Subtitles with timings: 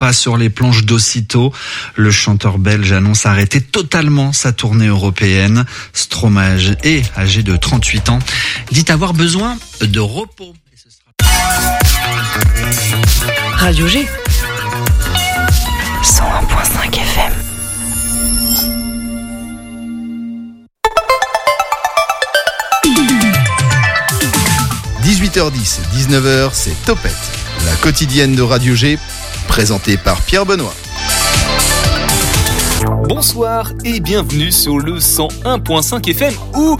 [0.00, 1.52] pas sur les planches d'aussitôt.
[1.94, 5.66] Le chanteur belge annonce arrêter totalement sa tournée européenne.
[5.92, 8.18] Stromage est âgé de 38 ans,
[8.72, 10.54] dit avoir besoin de repos.
[13.52, 14.08] Radio G.
[16.02, 17.32] 101.5 FM.–
[25.04, 27.12] 18h10, 19h, c'est Topette,
[27.66, 28.98] la quotidienne de Radio G,
[29.50, 30.72] présentée par Pierre Benoît.
[33.08, 36.76] Bonsoir et bienvenue sur le 101.5 FM ou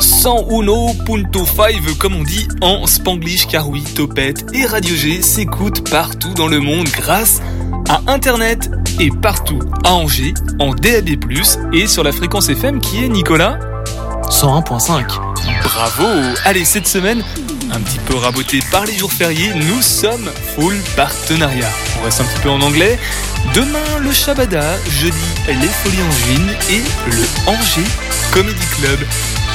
[0.00, 6.48] 101.5 comme on dit en spanglish car oui, Topette et Radio G s'écoutent partout dans
[6.48, 7.42] le monde grâce
[7.90, 11.10] à Internet et partout à Angers, en DAB+,
[11.74, 13.58] et sur la fréquence FM qui est Nicolas
[14.30, 15.04] 101.5.
[15.62, 16.04] Bravo
[16.46, 17.22] Allez, cette semaine,
[17.72, 21.70] un petit peu raboté par les jours fériés, nous sommes full partenariat.
[21.98, 22.98] On reste un petit peu en anglais.
[23.54, 25.98] Demain, le Shabada, jeudi, les Folies
[26.70, 27.90] et le Angers
[28.32, 28.98] Comedy Club.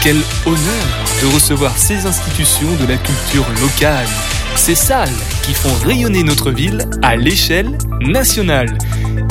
[0.01, 0.85] Quel honneur
[1.21, 4.07] de recevoir ces institutions de la culture locale,
[4.55, 5.09] ces salles
[5.43, 8.77] qui font rayonner notre ville à l'échelle nationale.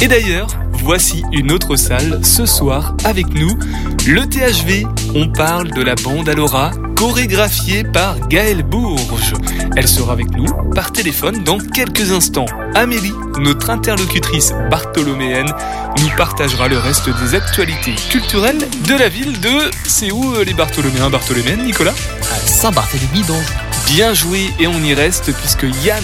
[0.01, 3.59] Et d'ailleurs, voici une autre salle ce soir avec nous,
[4.07, 4.87] le THV.
[5.15, 9.35] On parle de la bande Alora, chorégraphiée par Gaëlle Bourges.
[9.77, 12.47] Elle sera avec nous par téléphone dans quelques instants.
[12.75, 15.53] Amélie, notre interlocutrice bartholoméenne,
[15.99, 19.71] nous partagera le reste des actualités culturelles de la ville de...
[19.85, 21.95] C'est où les Bartholoméens, Bartholoméennes, Nicolas
[22.33, 23.53] À Saint-Barthélemy d'Anjou.
[23.89, 26.03] Bien joué et on y reste puisque Yann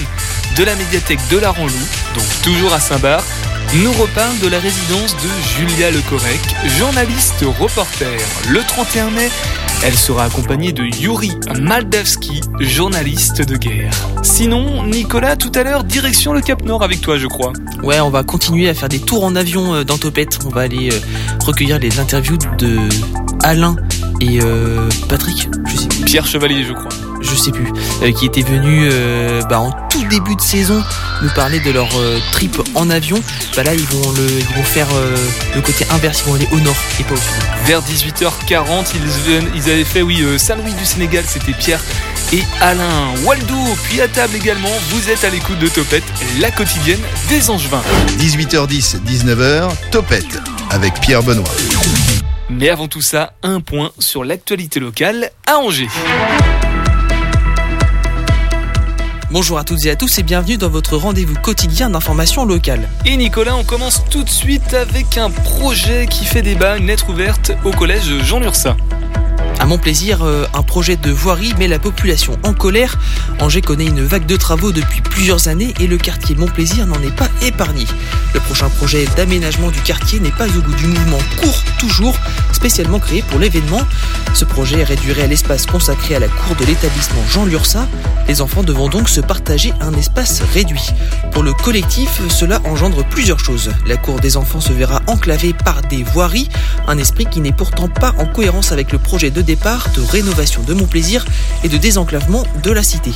[0.54, 1.72] de la médiathèque de la Ranlou,
[2.14, 3.22] donc toujours à Saint-Bar,
[3.76, 6.40] nous reparle de la résidence de Julia Lecorec,
[6.78, 8.16] journaliste reporter.
[8.48, 9.28] Le 31 mai,
[9.84, 13.92] elle sera accompagnée de Yuri Maldavski, journaliste de guerre.
[14.22, 17.52] Sinon, Nicolas, tout à l'heure, direction le Cap Nord avec toi, je crois.
[17.82, 20.38] Ouais, on va continuer à faire des tours en avion euh, dans Topette.
[20.46, 20.98] On va aller euh,
[21.44, 22.78] recueillir les interviews de
[23.42, 23.76] Alain
[24.20, 25.88] et euh, Patrick, je sais.
[26.06, 27.07] Pierre Chevalier, je crois.
[27.20, 27.66] Je sais plus.
[28.02, 30.82] euh, qui étaient venus euh, bah, en tout début de saison
[31.22, 33.20] nous parler de leur euh, trip en avion.
[33.56, 35.16] Bah là, ils vont le, ils vont faire euh,
[35.54, 36.22] le côté inverse.
[36.24, 37.24] Ils vont aller au nord et pas au sud.
[37.64, 41.80] Vers 18h40, ils, ils avaient fait, oui, euh, Saint-Louis du Sénégal, c'était Pierre
[42.32, 43.12] et Alain.
[43.24, 43.54] Waldo,
[43.84, 46.04] puis à table également, vous êtes à l'écoute de Topette,
[46.40, 47.82] la quotidienne des Angevins.
[48.18, 50.40] 18h10, 19h, Topette,
[50.70, 51.44] avec Pierre Benoît.
[52.50, 55.88] Mais avant tout ça, un point sur l'actualité locale à Angers.
[59.30, 62.88] Bonjour à toutes et à tous et bienvenue dans votre rendez-vous quotidien d'information locale.
[63.04, 67.10] Et Nicolas, on commence tout de suite avec un projet qui fait débat, une lettre
[67.10, 68.74] ouverte au collège Jean Lursa.
[69.60, 72.96] À mon plaisir, euh, un projet de voirie met la population en colère.
[73.40, 77.14] Angers connaît une vague de travaux depuis plusieurs années et le quartier Montplaisir n'en est
[77.14, 77.84] pas épargné.
[78.34, 82.16] Le prochain projet d'aménagement du quartier n'est pas au bout du mouvement court toujours,
[82.52, 83.80] spécialement créé pour l'événement.
[84.32, 87.88] Ce projet réduirait l'espace consacré à la cour de l'établissement Jean Lursa.
[88.28, 90.90] Les enfants devront donc se partager un espace réduit.
[91.32, 93.70] Pour le collectif, cela engendre plusieurs choses.
[93.86, 96.48] La cour des enfants se verra enclavée par des voiries,
[96.86, 100.62] un esprit qui n'est pourtant pas en cohérence avec le projet de départ de rénovation
[100.62, 101.24] de Montplaisir
[101.64, 103.12] et de désenclavement de la cité.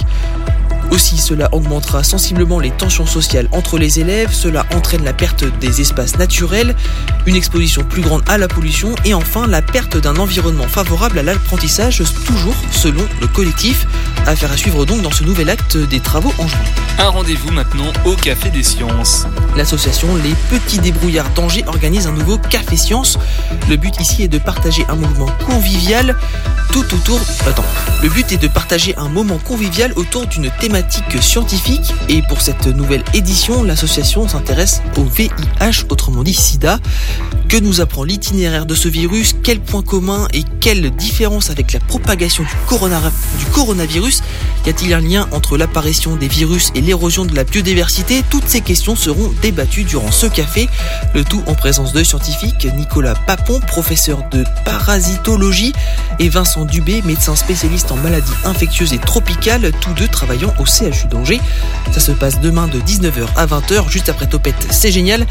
[0.93, 5.81] Aussi, cela augmentera sensiblement les tensions sociales entre les élèves, cela entraîne la perte des
[5.81, 6.77] espaces naturels,
[7.25, 11.23] une exposition plus grande à la pollution et enfin la perte d'un environnement favorable à
[11.23, 13.87] l'apprentissage, toujours selon le collectif.
[14.27, 16.61] Affaire à suivre donc dans ce nouvel acte des travaux en juin.
[16.99, 19.27] Un rendez-vous maintenant au Café des Sciences.
[19.57, 23.19] L'association Les Petits Débrouillards d'Angers organise un nouveau Café Science.
[23.71, 26.19] Le but ici est de partager un mouvement convivial
[26.71, 27.21] tout autour.
[27.47, 27.65] Attends.
[28.03, 30.82] Le but est de partager un moment convivial autour d'une thématique
[31.21, 31.93] scientifique.
[32.09, 36.79] Et pour cette nouvelle édition, l'association s'intéresse au VIH, autrement dit SIDA.
[37.49, 39.35] Que nous apprend l'itinéraire de ce virus?
[39.43, 44.23] Quels points communs et quelle différence avec la propagation du, corona- du coronavirus?
[44.65, 48.25] Y a-t-il un lien entre l'apparition des virus et l'érosion de la biodiversité?
[48.31, 50.69] Toutes ces questions seront débattues durant ce café,
[51.15, 55.75] le tout en présence de scientifiques Nicolas Papon, professeur de parasitologie,
[56.19, 61.09] et Vincent Dubé, médecin spécialiste en maladies infectieuses et tropicales, tous deux travaillant au CHU
[61.09, 61.41] d'Angers.
[61.93, 65.27] Ça se passe demain de 19h à 20h, juste après Topette, c'est génial,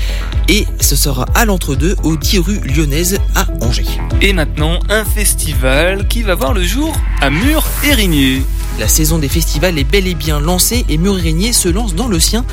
[0.48, 3.86] et ce sera à l'entre-deux au 10 rue Lyonnaise à Angers.
[4.22, 8.44] Et maintenant, un festival qui va voir le jour à Mur-Érigné.
[8.82, 12.20] La saison des festivals est bel et bien lancée et Mur-Régnier se lance dans le
[12.20, 12.44] sien.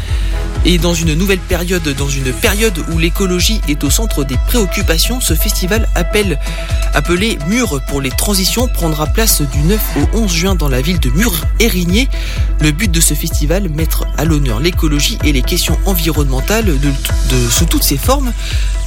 [0.67, 5.23] Et dans une nouvelle période, dans une période où l'écologie est au centre des préoccupations,
[5.23, 10.69] ce festival appelé Mur pour les transitions prendra place du 9 au 11 juin dans
[10.69, 12.11] la ville de Mur-Érigné.
[12.61, 16.77] Le but de ce festival, mettre à l'honneur l'écologie et les questions environnementales
[17.49, 18.35] sous toutes ses formes.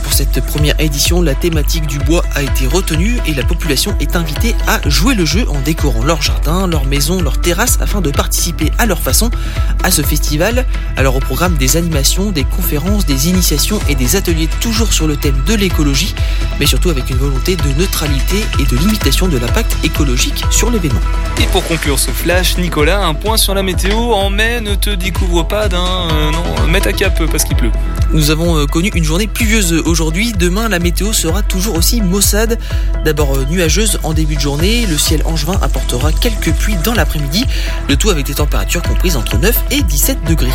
[0.04, 4.16] Pour cette première édition, la thématique du bois a été retenue et la population est
[4.16, 8.12] invitée à jouer le jeu en décorant leur jardin, leur maison, leur terrasse afin de
[8.12, 9.30] participer à leur façon
[9.84, 10.66] à ce festival.
[10.98, 15.18] Alors au programme des animations, des conférences, des initiations et des ateliers toujours sur le
[15.18, 16.14] thème de l'écologie,
[16.60, 21.00] mais surtout avec une volonté de neutralité et de limitation de l'impact écologique sur l'événement.
[21.42, 23.96] Et pour conclure ce flash, Nicolas, un point sur la météo.
[24.14, 26.10] En mai, ne te découvre pas d'un.
[26.12, 27.72] euh, non, mets ta cape parce qu'il pleut.
[28.14, 30.34] Nous avons euh, connu une journée pluvieuse aujourd'hui.
[30.34, 32.60] Demain, la météo sera toujours aussi maussade.
[33.06, 34.86] D'abord euh, nuageuse en début de journée.
[34.86, 37.46] Le ciel angevin apportera quelques pluies dans l'après-midi.
[37.90, 40.52] Le tout avec des températures comprises entre 9 et 17 degrés.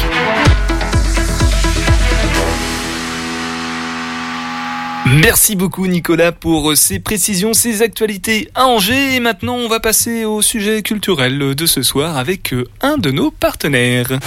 [5.07, 9.15] Merci beaucoup Nicolas pour euh, ces précisions, ces actualités à Angers.
[9.15, 13.13] Et maintenant, on va passer au sujet culturel de ce soir avec euh, un de
[13.13, 14.19] nos partenaires.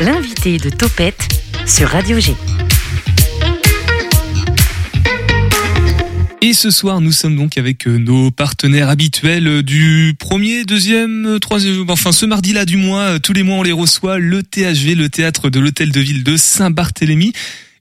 [0.00, 1.28] L'invité de Topette
[1.66, 2.34] sur Radio G.
[6.40, 11.26] Et ce soir, nous sommes donc avec euh, nos partenaires habituels euh, du premier, deuxième,
[11.26, 14.44] euh, troisième, enfin ce mardi-là du mois, euh, tous les mois on les reçoit, le
[14.44, 17.32] THV, le théâtre de l'hôtel de ville de Saint-Barthélemy.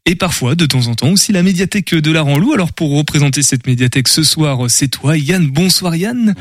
[0.09, 2.54] Et parfois, de temps en temps, aussi la médiathèque de la Ranlou.
[2.54, 5.45] Alors pour représenter cette médiathèque ce soir, euh, c'est toi, Yann.
[5.45, 6.33] Bonsoir Yann.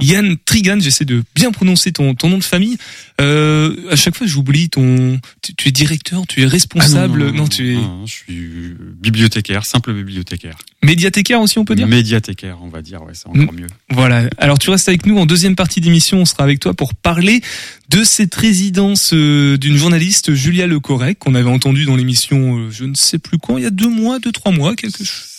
[0.00, 2.76] Yann Trigan, j'essaie de bien prononcer ton, ton nom de famille.
[3.22, 5.20] Euh, à chaque fois, j'oublie ton.
[5.42, 7.22] Tu, tu es directeur, tu es responsable.
[7.22, 10.56] Ah non, non, non, tu es je suis bibliothécaire, simple bibliothécaire.
[10.82, 11.86] médiathécaire aussi, on peut dire?
[11.86, 13.66] Médiathécaire, on va dire, ouais, c'est encore mieux.
[13.90, 14.28] Voilà.
[14.38, 16.18] Alors tu restes avec nous en deuxième partie d'émission.
[16.18, 17.42] On sera avec toi pour parler
[17.88, 22.70] de cette résidence euh, d'une journaliste Julia Le Correc qu'on avait entendue dans l'émission, euh,
[22.70, 25.32] je ne sais plus quand, il y a deux mois, deux trois mois, quelque chose.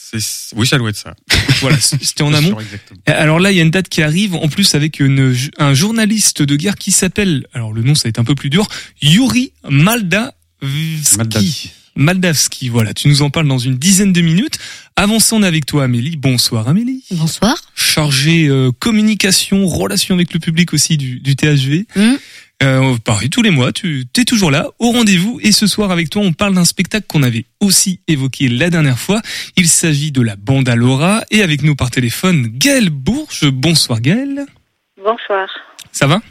[0.55, 1.15] Oui, ça doit être ça.
[1.61, 2.49] Voilà, c'était en amont.
[2.49, 2.99] sûr, exactement.
[3.05, 6.41] Alors là, il y a une date qui arrive, en plus avec une, un journaliste
[6.41, 8.67] de guerre qui s'appelle, alors le nom ça va être un peu plus dur,
[9.01, 11.17] Yuri Maldavski.
[11.17, 11.71] Maldavski.
[11.95, 14.57] Maldavski, voilà, tu nous en parles dans une dizaine de minutes.
[14.95, 16.17] Avant ça, on est avec toi Amélie.
[16.17, 17.03] Bonsoir Amélie.
[17.11, 17.55] Bonsoir.
[17.75, 21.85] Chargée euh, communication, relation avec le public aussi du, du THV.
[21.95, 22.17] Mhm.
[22.63, 25.39] Euh, pareil, tous les mois, tu es toujours là, au rendez-vous.
[25.43, 28.97] Et ce soir, avec toi, on parle d'un spectacle qu'on avait aussi évoqué la dernière
[28.97, 29.21] fois.
[29.57, 31.23] Il s'agit de la bande à Laura.
[31.29, 33.49] Et avec nous par téléphone, Gaëlle Bourges.
[33.51, 34.45] Bonsoir Gaëlle.
[34.97, 35.47] Bonsoir.
[35.91, 36.21] Ça va?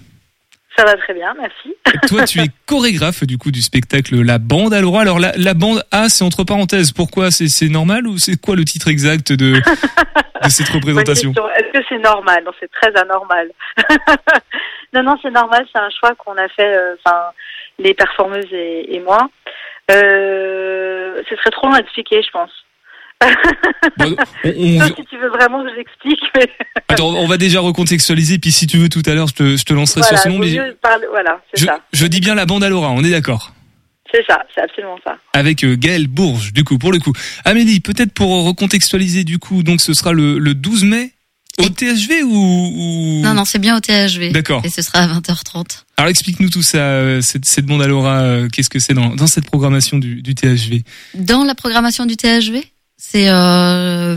[0.77, 1.77] Ça va très bien, merci.
[2.09, 5.03] Toi, tu es chorégraphe du coup du spectacle La Bande à Laura.
[5.03, 6.93] Alors la, la bande A, c'est entre parenthèses.
[6.93, 11.33] Pourquoi C'est normal ou c'est quoi le titre exact de, de cette représentation.
[11.57, 12.43] Est-ce que c'est normal?
[12.45, 13.51] Non, c'est très anormal.
[14.95, 15.67] non, non, c'est normal.
[15.73, 16.95] C'est un choix qu'on a fait, euh,
[17.79, 19.29] les performeuses et, et moi.
[19.91, 22.51] Euh, ce serait trop long à expliquer, je pense.
[23.99, 26.21] Bon, on- on- Sauf si tu veux vraiment que je l'explique.
[26.37, 26.49] Mais
[26.89, 29.65] Attends, on va déjà recontextualiser, puis si tu veux tout à l'heure, je te, je
[29.65, 30.39] te lancerai voilà, sur ce nom.
[30.39, 30.57] Mais
[31.11, 31.81] voilà, je, ça.
[31.93, 33.53] je dis bien la bande à Laura, on est d'accord
[34.13, 35.17] C'est ça, c'est absolument ça.
[35.33, 37.13] avec euh, Gaëlle Bourges, du coup, pour le coup.
[37.45, 41.13] Amélie, peut-être pour recontextualiser, du coup, donc ce sera le, le 12 mai
[41.59, 43.21] au THV ou, ou...
[43.23, 44.31] Non, non, c'est bien au THV.
[44.33, 44.63] D'accord.
[44.65, 45.83] Et ce sera à 20h30.
[45.99, 49.15] Alors explique-nous tout ça, euh, cette, cette bande à Laura, euh, qu'est-ce que c'est dans,
[49.15, 50.83] dans cette programmation du, du THV
[51.15, 52.65] Dans la programmation du THV,
[53.05, 54.17] c'est, euh,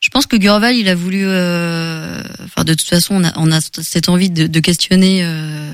[0.00, 3.50] je pense que Gurval, il a voulu, euh, enfin, de toute façon, on a, on
[3.50, 5.72] a cette envie de, de questionner euh,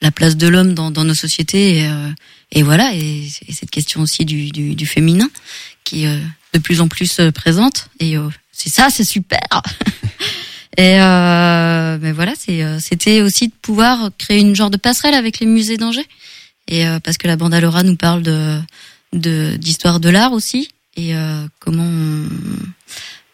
[0.00, 2.08] la place de l'homme dans, dans nos sociétés, et, euh,
[2.52, 5.28] et voilà, et, et cette question aussi du, du, du féminin
[5.84, 6.20] qui est
[6.52, 7.88] de plus en plus présente.
[7.98, 8.14] Et
[8.52, 9.40] c'est ça, c'est super.
[10.76, 15.46] Et euh, mais voilà, c'était aussi de pouvoir créer une genre de passerelle avec les
[15.46, 16.06] musées d'Angers.
[16.68, 18.60] Et euh, parce que la bande à Laura nous parle de
[19.12, 21.90] de d'histoire de l'art aussi et euh, comment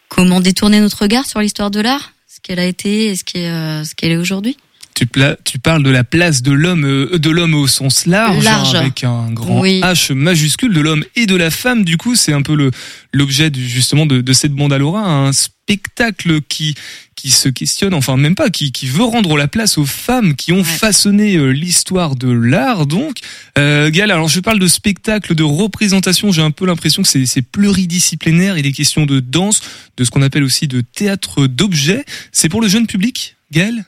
[0.08, 3.48] comment détourner notre regard sur l'histoire de l'art, ce qu'elle a été et ce qu'est
[3.48, 4.56] euh, ce qu'elle est aujourd'hui?
[4.96, 5.06] Tu,
[5.44, 8.74] tu parles de la place de l'homme, euh, de l'homme au sens large, Large.
[8.74, 9.80] hein, avec un grand Oui.
[9.82, 11.84] H majuscule, de l'homme et de la femme.
[11.84, 12.70] Du coup, c'est un peu le
[13.12, 16.74] l'objet du- justement de, de cette bande à Laura, un spectacle qui
[17.14, 20.52] qui se questionne, enfin même pas, qui, qui veut rendre la place aux femmes qui
[20.52, 20.64] ont Ouais.
[20.64, 22.86] façonné euh, l'histoire de l'art.
[22.86, 23.18] Donc,
[23.58, 26.30] euh, Gaël, alors je parle de spectacle, de représentation.
[26.30, 28.58] J'ai un peu l'impression que c'est c'est pluridisciplinaire.
[28.58, 29.60] Il est question de danse,
[29.96, 32.04] de ce qu'on appelle aussi de théâtre d'objets.
[32.32, 33.84] C'est pour le jeune public, Gaël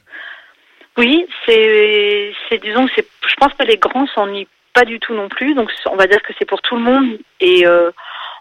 [0.98, 5.28] Oui, c'est, c'est disons c'est, je pense que les grands s'ennuient pas du tout non
[5.28, 7.18] plus, donc on va dire que c'est pour tout le monde.
[7.40, 7.90] Et euh,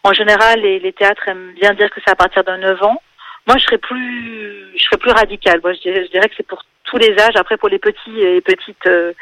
[0.03, 3.01] en général, les, théâtres aiment bien dire que c'est à partir de 9 ans.
[3.45, 5.61] Moi, je serais plus, je serais plus radicale.
[5.63, 7.35] Moi, je dirais, que c'est pour tous les âges.
[7.35, 9.13] Après, pour les petits et petites euh,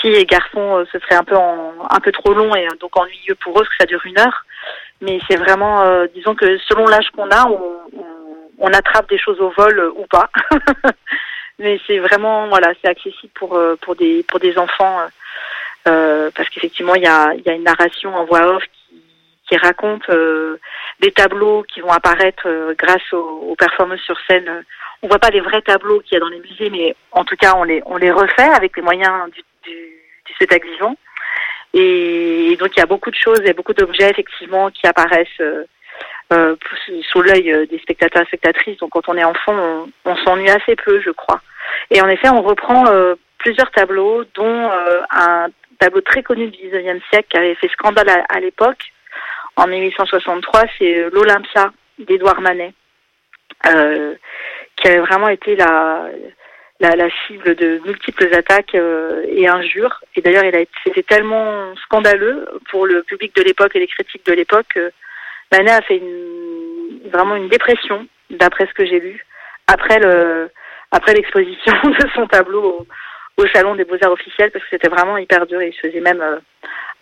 [0.00, 2.76] filles et garçons, euh, ce serait un peu en, un peu trop long et euh,
[2.80, 4.44] donc ennuyeux pour eux parce que ça dure une heure.
[5.00, 7.72] Mais c'est vraiment, euh, disons que selon l'âge qu'on a, on,
[8.58, 10.30] on, attrape des choses au vol ou pas.
[11.58, 15.08] Mais c'est vraiment, voilà, c'est accessible pour euh, pour des pour des enfants euh,
[15.88, 19.02] euh, parce qu'effectivement, il y a il y a une narration en voix off qui
[19.48, 20.58] qui raconte euh,
[21.00, 24.64] des tableaux qui vont apparaître euh, grâce aux, aux performances sur scène.
[25.02, 27.36] On voit pas les vrais tableaux qu'il y a dans les musées, mais en tout
[27.36, 29.76] cas, on les on les refait avec les moyens du, du,
[30.26, 30.96] du spectacle vivant.
[31.74, 35.42] Et, et donc, il y a beaucoup de choses et beaucoup d'objets effectivement qui apparaissent.
[36.32, 36.56] Euh,
[37.10, 38.78] sous l'œil euh, des spectateurs et spectatrices.
[38.78, 41.40] Donc quand on est enfant, on, on s'ennuie assez peu, je crois.
[41.90, 46.68] Et en effet, on reprend euh, plusieurs tableaux, dont euh, un tableau très connu du
[46.68, 48.84] 19e siècle qui avait fait scandale à, l'époque,
[49.56, 52.72] en 1863, c'est euh, l'Olympia d'Édouard Manet,
[53.66, 54.14] euh,
[54.76, 56.08] qui avait vraiment été la,
[56.80, 60.00] la, la cible de multiples attaques et injures.
[60.16, 60.44] Et d'ailleurs,
[60.82, 64.90] c'était tellement scandaleux pour le public de l'époque et les critiques de l'époque que
[65.56, 69.24] Manet a fait une, vraiment une dépression, d'après ce que j'ai lu,
[69.66, 70.48] après le
[70.90, 72.62] après l'exposition de son tableau
[73.38, 75.60] au, au salon des beaux-arts officiels, parce que c'était vraiment hyper dur.
[75.60, 76.36] Et il se faisait même euh,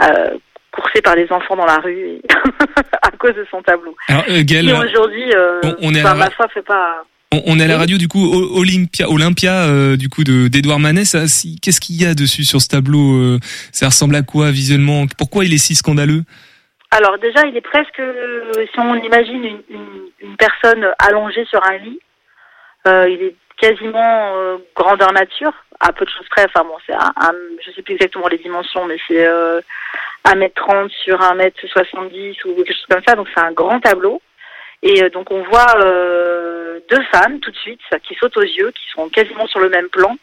[0.02, 0.38] euh,
[0.72, 2.22] courser par les enfants dans la rue et
[3.02, 3.94] à cause de son tableau.
[4.08, 4.42] Alors, euh,
[4.86, 5.24] aujourd'hui,
[5.62, 7.04] on- on est à la- ma foi, fait pas.
[7.32, 8.24] on, on est à la radio du coup
[8.56, 11.04] Olympia, Olympia euh, du coup de d'Edouard Manet.
[11.04, 13.38] Si- qu'est-ce qu'il y a dessus sur ce tableau euh,
[13.72, 15.04] Ça ressemble à quoi visuellement?
[15.18, 16.22] Pourquoi il est si scandaleux?
[16.94, 21.64] Alors déjà, il est presque, euh, si on imagine une, une, une personne allongée sur
[21.64, 21.98] un lit,
[22.86, 26.44] euh, il est quasiment euh, grandeur nature, à peu de choses près.
[26.44, 27.32] Enfin bon, c'est un,
[27.64, 29.62] je sais plus exactement les dimensions, mais c'est euh,
[30.26, 33.14] 1m30 sur 1m70 ou quelque chose comme ça.
[33.14, 34.20] Donc c'est un grand tableau.
[34.82, 38.70] Et euh, donc on voit euh, deux femmes tout de suite qui sautent aux yeux,
[38.72, 40.14] qui sont quasiment sur le même plan.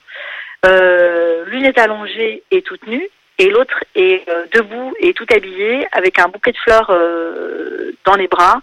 [1.48, 3.10] L'une est allongée et toute nue,
[3.40, 8.16] et l'autre est euh, debout et tout habillée avec un bouquet de fleurs euh, dans
[8.16, 8.62] les bras.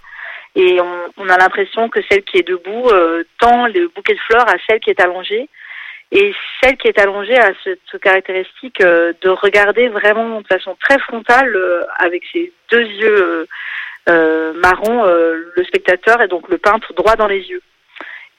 [0.55, 4.21] Et on, on a l'impression que celle qui est debout euh, tend le bouquet de
[4.21, 5.49] fleurs à celle qui est allongée.
[6.13, 10.99] Et celle qui est allongée a cette caractéristique euh, de regarder vraiment de façon très
[11.01, 13.49] frontale, euh, avec ses deux yeux
[14.09, 17.63] euh, marrons, le spectateur et donc le peintre droit dans les yeux.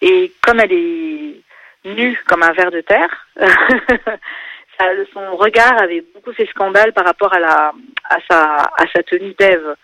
[0.02, 1.42] Et comme elle est
[1.84, 3.28] nue comme un ver de terre,
[5.14, 7.72] son regard avait beaucoup fait scandale par rapport à, la,
[8.10, 9.76] à, sa, à sa tenue d'Ève.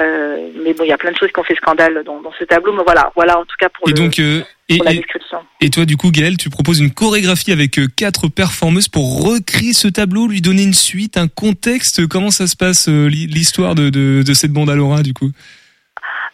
[0.00, 2.32] Euh, mais bon, il y a plein de choses qui ont fait scandale dans, dans
[2.38, 2.72] ce tableau.
[2.72, 5.38] Mais voilà, voilà en tout cas pour, Et le- donc euh, et, la description.
[5.60, 9.74] et toi du coup Gaël, tu proposes une chorégraphie avec euh, quatre performeuses pour recréer
[9.74, 12.06] ce tableau, lui donner une suite, un contexte.
[12.08, 15.30] Comment ça se passe l'hi- l'histoire de, de de cette bande à Laura du coup?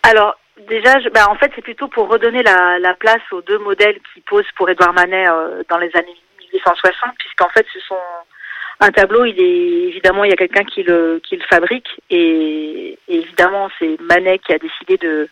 [0.05, 0.37] Alors,
[0.69, 3.99] déjà, je, bah, en fait, c'est plutôt pour redonner la, la place aux deux modèles
[4.15, 5.25] qui posent pour Édouard Manet
[5.69, 6.17] dans les années
[6.57, 7.97] 1860, puisqu'en fait, ce sont
[8.81, 9.25] un tableau.
[9.25, 13.69] Il est évidemment, il y a quelqu'un qui le qui le fabrique, et, et évidemment,
[13.79, 15.29] c'est Manet qui a décidé de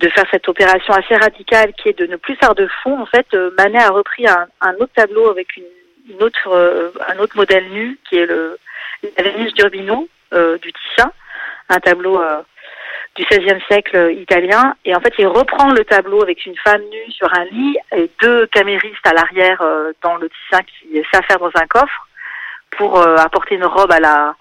[0.00, 3.00] de faire cette opération assez radicale, qui est de ne plus faire de fond.
[3.00, 5.64] En fait, euh, Manet a repris un, autre tableau avec une,
[6.10, 8.58] une autre euh, un autre modèle nu, qui est le
[9.16, 11.12] la Vénus d'Urbino euh, du Titien,
[11.68, 12.20] un tableau
[13.16, 14.74] du XVIe siècle italien.
[14.84, 18.10] Et en fait, il reprend le tableau avec une femme nue sur un lit et
[18.20, 22.08] deux caméristes à l'arrière euh, dans le Titien qui s'affairent dans un coffre
[22.70, 24.34] pour euh, apporter une robe à la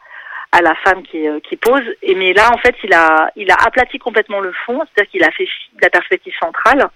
[0.53, 1.83] à la femme qui, euh, qui pose.
[2.03, 5.23] Et mais là, en fait, il a il a aplati complètement le fond, c'est-à-dire qu'il
[5.23, 5.47] a fait
[5.81, 6.87] la perspective centrale.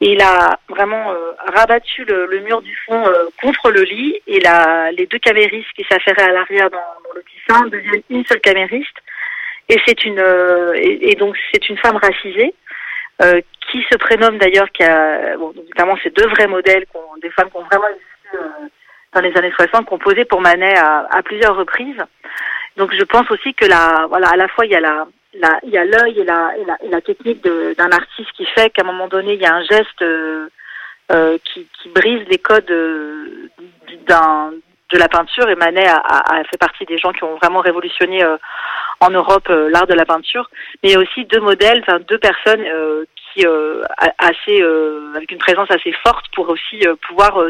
[0.00, 4.20] Et il a vraiment euh, rabattu le, le mur du fond euh, contre le lit
[4.26, 8.26] et la, les deux caméristes qui s'affairaient à l'arrière dans, dans le Tissin deviennent une
[8.26, 8.98] seule camériste
[9.68, 12.54] et c'est une euh, et, et donc c'est une femme racisée
[13.22, 13.40] euh,
[13.70, 16.84] qui se prénomme d'ailleurs qui a bon notamment c'est deux vrais modèles
[17.22, 18.68] des femmes qui ont vraiment existé euh,
[19.14, 22.02] dans les années 60 composées pour Manet à, à plusieurs reprises.
[22.76, 25.70] Donc je pense aussi que la voilà à la fois il y a la il
[25.70, 28.82] y a l'œil et la, et la et la technique d'un artiste qui fait qu'à
[28.82, 30.48] un moment donné il y a un geste euh,
[31.10, 33.48] euh, qui, qui brise les codes euh,
[34.06, 34.52] d'un
[34.92, 37.60] de la peinture et Manet a, a, a fait partie des gens qui ont vraiment
[37.60, 38.36] révolutionné euh,
[39.00, 40.48] en Europe euh, l'art de la peinture,
[40.82, 43.82] mais aussi deux modèles, enfin deux personnes euh, qui euh,
[44.18, 44.62] assez
[45.16, 47.42] avec une présence assez forte pour aussi pouvoir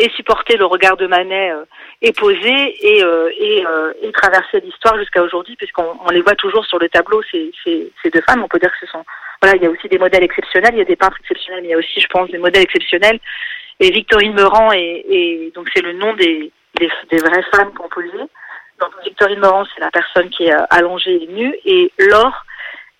[0.00, 1.52] et supporter le regard de Manet
[2.00, 3.02] et poser et
[3.40, 3.64] et,
[4.02, 7.92] et traverser l'histoire jusqu'à aujourd'hui puisqu'on on les voit toujours sur le tableau ces, ces
[8.02, 8.42] ces deux femmes.
[8.42, 9.04] On peut dire que ce sont
[9.42, 11.68] voilà il y a aussi des modèles exceptionnels, il y a des peintres exceptionnels, mais
[11.68, 13.18] il y a aussi je pense des modèles exceptionnels.
[13.80, 16.50] Et Victorine Meurant et, et donc c'est le nom des,
[17.10, 18.28] des vraies femmes composées.
[18.80, 22.44] Donc Victorine Morand, c'est la personne qui est euh, allongée et nue, et Laure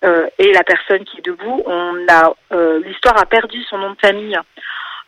[0.03, 1.63] euh, est la personne qui est debout.
[1.65, 4.37] On a euh, l'histoire a perdu son nom de famille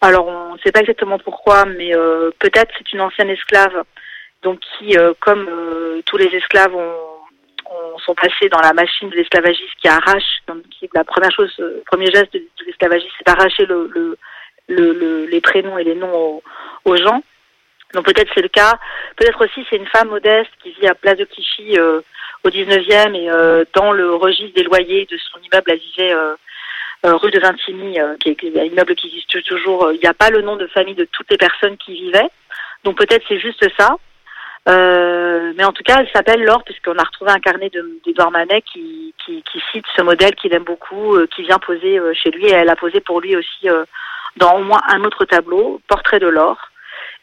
[0.02, 3.84] Alors on ne sait pas exactement pourquoi, mais euh, peut-être c'est une ancienne esclave,
[4.44, 6.96] donc qui, euh, comme euh, tous les esclaves, ont,
[7.70, 10.40] ont- sont passés dans la machine de l'esclavagiste qui arrache.
[10.48, 10.64] Donc
[10.96, 14.18] la première chose, le premier geste de, l'esclavagiste, c'est d'arracher le, le,
[14.70, 16.42] le- le- les prénoms et les noms
[16.86, 17.22] aux gens.
[17.94, 18.74] Donc peut-être c'est le cas.
[19.18, 22.02] Peut-être aussi c'est une femme modeste qui vit à Place de Clichy euh,
[22.44, 26.36] au 19e et euh, dans le registre des loyers de son immeuble, elle vivait euh,
[27.06, 29.86] euh, rue de Vintimille, euh, qui est un immeuble qui existe toujours.
[29.88, 32.02] Euh, Il n'y a pas le nom de famille de toutes les personnes qui y
[32.06, 32.30] vivaient.
[32.84, 33.96] Donc peut-être c'est juste ça.
[34.68, 38.62] Mais en tout cas, elle s'appelle Laure puisqu'on a retrouvé un carnet de- d'Edouard Manet
[38.62, 42.52] qui, qui, qui cite ce modèle qu'il aime beaucoup, qui vient poser chez lui et
[42.54, 43.68] elle a posé pour lui aussi
[44.38, 46.71] dans au moins un autre tableau, Portrait de Laure,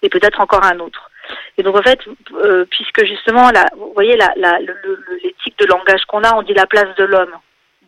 [0.02, 1.10] et peut-être encore un autre.
[1.56, 2.00] Et donc en fait,
[2.34, 7.04] euh, puisque justement, vous voyez, l'éthique de langage qu'on a, on dit la place de
[7.04, 7.36] l'homme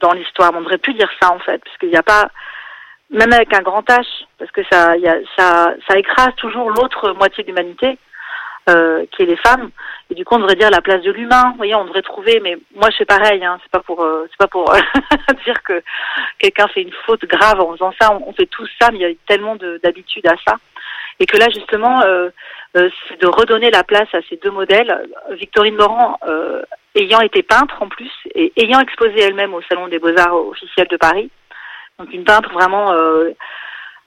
[0.00, 0.50] dans l'histoire.
[0.54, 2.28] On ne devrait plus dire ça en fait, parce qu'il n'y a pas,
[3.10, 4.04] même avec un grand H,
[4.38, 4.96] parce que ça,
[5.96, 7.98] écrase toujours l'autre moitié de l'humanité,
[8.68, 9.70] euh, qui est les femmes.
[10.10, 11.50] Et du coup, on devrait dire la place de l'humain.
[11.52, 12.40] Vous voyez, on devrait trouver.
[12.40, 13.44] Mais moi, je fais pareil.
[13.44, 14.72] Hein, c'est pas pour, euh, c'est pas pour
[15.44, 15.82] dire que
[16.38, 18.12] quelqu'un fait une faute grave en faisant ça.
[18.12, 20.56] On, fait tous ça, mais il y a tellement de- d'habitude à ça.
[21.20, 22.30] Et que là, justement, euh,
[22.76, 25.06] euh, c'est de redonner la place à ces deux modèles.
[25.32, 26.62] Victorine Laurent, euh,
[26.94, 30.96] ayant été peintre en plus, et ayant exposé elle-même au Salon des Beaux-Arts officiel de
[30.96, 31.30] Paris,
[31.98, 32.92] donc une peintre vraiment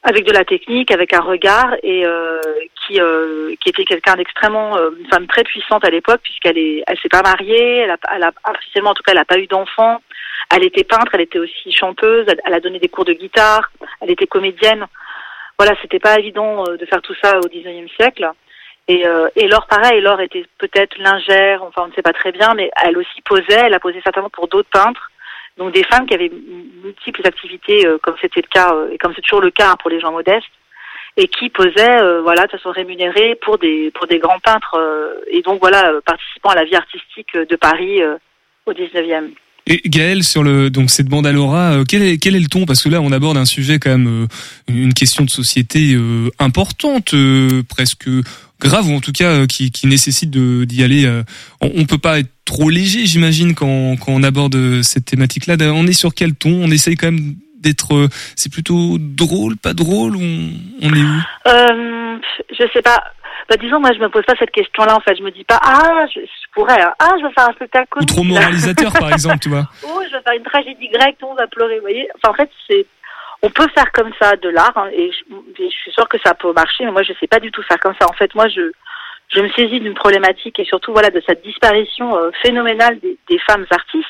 [0.01, 2.03] avec de la technique, avec un regard, et
[2.86, 3.00] qui,
[3.62, 7.22] qui était quelqu'un d'extrêmement, une femme très puissante à l'époque, puisqu'elle est, elle s'est pas
[7.22, 10.01] mariée, elle a, elle a officiellement en tout cas, elle a pas eu d'enfant.
[10.53, 14.12] Elle était peintre, elle était aussi chanteuse, elle a donné des cours de guitare, elle
[14.12, 14.88] était comédienne.
[15.57, 18.29] Voilà, c'était pas évident euh, de faire tout ça au 19e siècle.
[18.88, 22.31] Et, euh, et Laure, pareil, Laure était peut-être lingère, enfin on ne sait pas très
[22.31, 25.10] bien, mais elle aussi posait, elle a posé certainement pour d'autres peintres.
[25.57, 26.31] Donc des femmes qui avaient
[26.83, 29.75] multiples activités, euh, comme c'était le cas, euh, et comme c'est toujours le cas hein,
[29.79, 30.48] pour les gens modestes,
[31.15, 34.75] et qui posaient, voilà, de façon rémunérée pour des pour des grands peintres,
[35.27, 38.01] et donc voilà, participant à la vie artistique de Paris
[38.65, 39.29] au 19e.
[39.65, 42.48] Et Gaël, sur le donc cette bande à Laura, euh, quel est quel est le
[42.48, 42.65] ton?
[42.65, 44.27] Parce que là, on aborde un sujet quand même, euh,
[44.67, 47.15] une question de société euh, importante,
[47.70, 48.10] presque
[48.60, 51.22] grave, ou en tout cas qui, qui nécessite d'y aller.
[51.62, 55.55] on, peut pas être trop léger, j'imagine, quand quand on aborde cette thématique-là.
[55.74, 56.51] On est sur quel ton?
[56.51, 58.10] On essaye quand même d'être.
[58.36, 60.18] C'est plutôt drôle, pas drôle.
[60.18, 60.50] On,
[60.81, 61.22] on est où?
[61.48, 62.18] Euh,
[62.51, 63.01] je sais pas.
[63.50, 64.96] Bah, disons, moi, je me pose pas cette question-là.
[64.96, 66.94] En fait, je me dis pas, ah, je, je pourrais, hein.
[67.00, 69.66] ah, je vais faire un spectacle Ou trop moralisateur, par exemple, tu vois.
[69.84, 72.08] oh, je vais faire une tragédie grecque, tout le monde va pleurer, vous voyez.
[72.16, 72.86] Enfin, en fait, c'est,
[73.42, 76.18] on peut faire comme ça de l'art, hein, et, je, et je suis sûre que
[76.24, 78.08] ça peut marcher, mais moi, je sais pas du tout faire comme ça.
[78.10, 78.72] En fait, moi, je,
[79.34, 83.40] je me saisis d'une problématique et surtout, voilà, de cette disparition euh, phénoménale des, des
[83.40, 84.08] femmes artistes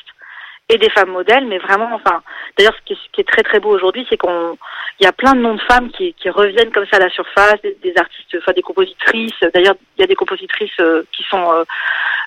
[0.70, 2.22] et des femmes modèles, mais vraiment, enfin,
[2.56, 4.56] d'ailleurs, ce ce qui est très très beau aujourd'hui, c'est qu'on,
[4.98, 7.10] il y a plein de noms de femmes qui, qui reviennent comme ça à la
[7.10, 9.40] surface, des, artistes, enfin des compositrices.
[9.52, 11.64] D'ailleurs, il y a des compositrices euh, qui sont euh,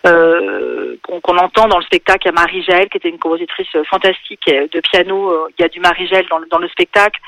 [0.05, 2.27] euh, qu'on entend dans le spectacle.
[2.27, 5.31] Il y a Marie Gel, qui était une compositrice euh, fantastique euh, de piano.
[5.31, 7.19] Euh, Il y a du Marie Gel dans, dans le spectacle.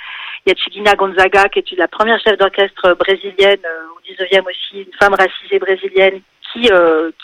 [0.46, 3.62] Il y a Chiquina Gonzaga, qui est la première chef d'orchestre brésilienne
[3.96, 6.22] au 19e aussi, une femme racisée brésilienne
[6.54, 6.70] qui,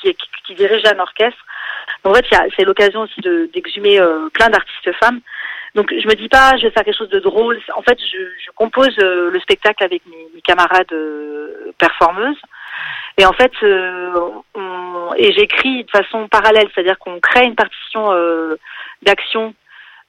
[0.02, 1.39] qui, qui dirige un orchestre.
[2.06, 5.20] En fait, c'est l'occasion aussi de- d'exhumer euh, plein d'artistes femmes.
[5.74, 7.60] Donc je me dis pas, je vais faire quelque chose de drôle.
[7.76, 12.39] En fait, je, je compose euh, le spectacle avec mes, mes camarades euh, performeuses.
[13.18, 14.12] Et en fait, euh,
[14.56, 18.56] on- et j'écris de façon parallèle, c'est-à-dire qu'on crée une partition euh,
[19.02, 19.54] d'action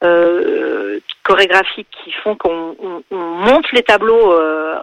[0.04, 4.34] euh, chorégraphique qui font qu'on on, on monte les tableaux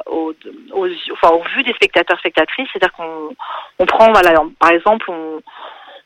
[0.07, 0.33] aux,
[0.73, 2.67] aux, enfin, aux vues des spectateurs spectatrices.
[2.73, 3.29] C'est-à-dire qu'on
[3.79, 5.41] on prend, voilà, par exemple, on,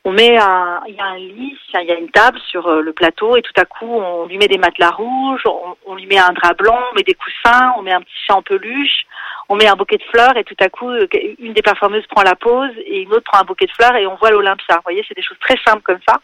[0.08, 2.80] on met un, il y a un lit, il y a une table sur euh,
[2.80, 5.42] le plateau et tout à coup on lui met des matelas rouges,
[5.86, 8.34] on, lui met un drap blanc, on met des coussins, on met un petit chat
[8.34, 9.04] en peluche,
[9.50, 11.06] on met un bouquet de fleurs et tout à coup euh,
[11.38, 14.06] une des performeuses prend la pause et une autre prend un bouquet de fleurs et
[14.06, 14.76] on voit l'Olympia.
[14.76, 16.16] Vous voyez, c'est des choses très simples comme ça.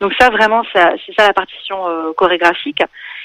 [0.00, 2.82] Donc ça vraiment, c'est ça la partition euh, chorégraphique.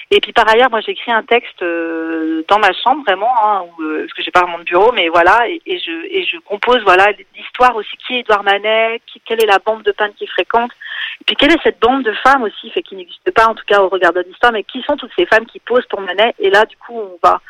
[0.09, 3.81] Et puis par ailleurs, moi j'écris un texte euh, dans ma chambre vraiment, hein, où,
[3.81, 6.81] euh, parce que j'ai pas vraiment de bureau, mais voilà, et, je et je compose
[6.83, 10.29] voilà l'histoire aussi qui est Edouard Manet, qui, quelle est la bande de peintres qu'il
[10.29, 10.71] fréquente,
[11.19, 13.65] et puis quelle est cette bande de femmes aussi, fait qui n'existe pas en tout
[13.67, 16.33] cas au regard de l'histoire, mais qui sont toutes ces femmes qui posent pour Manet?
[16.39, 17.41] Et là, du coup, on va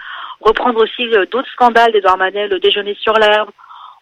[0.42, 3.52] reprendre aussi euh, d'autres scandales d'Edouard Manet, le déjeuner sur l'herbe.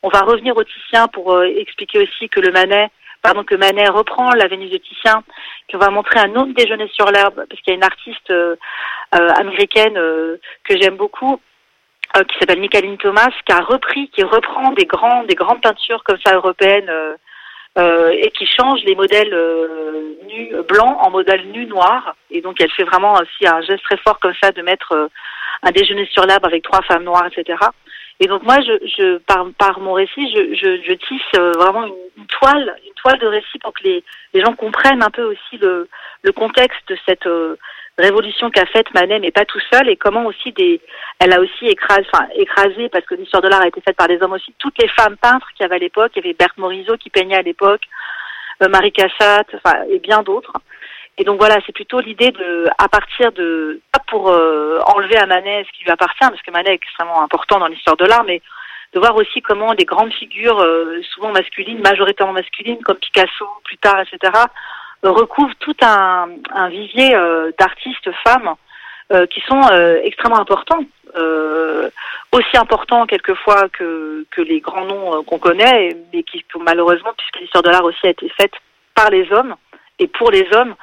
[0.02, 2.90] On va revenir au Titien pour expliquer aussi que le Manet,
[3.26, 5.24] pardon, que Manet reprend la Vénus de Titien.
[5.68, 8.30] Puis on va montrer un autre déjeuner sur l'herbe parce qu'il y a une artiste
[8.30, 8.56] euh,
[9.16, 11.40] euh, américaine euh, que j'aime beaucoup
[12.30, 16.20] qui s'appelle Michaeline Thomas qui a repris, qui reprend des grands, des grandes peintures comme
[16.26, 16.90] ça européennes
[17.78, 19.36] et qui change les modèles
[20.26, 22.16] nus blancs en modèles nus noirs.
[22.32, 25.10] Et donc elle fait vraiment aussi un geste très fort comme ça de mettre
[25.64, 27.58] un déjeuner sur l'arbre avec trois femmes noires, etc.
[28.20, 31.86] Et donc moi, je, je par, par mon récit, je, je, je tisse euh, vraiment
[31.86, 35.58] une, toile, une toile de récit pour que les, les gens comprennent un peu aussi
[35.60, 35.90] le,
[36.22, 37.58] le contexte de cette euh,
[37.98, 40.82] révolution qu'a faite Manet, mais pas tout seul, et comment aussi des,
[41.20, 44.08] elle a aussi écrasé, enfin écrasé, parce que l'histoire de l'art a été faite par
[44.08, 46.12] des hommes aussi, toutes les femmes peintres qu'il y avait à l'époque.
[46.16, 47.84] Il y avait Berthe Morisot qui peignait à l'époque,
[48.64, 50.54] euh, Marie Cassatt, enfin et bien d'autres.
[51.18, 55.66] Et donc voilà, c'est plutôt l'idée de, à partir de, pour euh, enlever à Manet
[55.66, 58.42] ce qui lui appartient, parce que Manet est extrêmement important dans l'histoire de l'art, mais
[58.94, 63.78] de voir aussi comment des grandes figures, euh, souvent masculines, majoritairement masculines, comme Picasso plus
[63.78, 64.34] tard, etc.,
[65.04, 67.16] euh, recouvrent tout un, un vivier
[67.60, 68.56] d'artistes femmes
[69.30, 69.62] qui sont
[70.04, 70.84] extrêmement importants,
[72.32, 77.62] aussi importants quelquefois que, que les grands noms qu'on connaît, mais qui malheureusement, puisque l'histoire
[77.62, 78.54] de l'art aussi a été faite
[78.96, 79.56] par les hommes
[80.00, 80.76] et pour les hommes,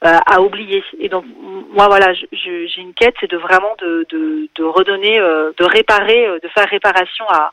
[0.00, 0.84] à oublier.
[1.00, 1.24] Et donc
[1.70, 6.26] moi voilà, j'ai une quête, c'est de vraiment de, de, de redonner, euh, de réparer,
[6.26, 7.52] euh, de faire réparation à,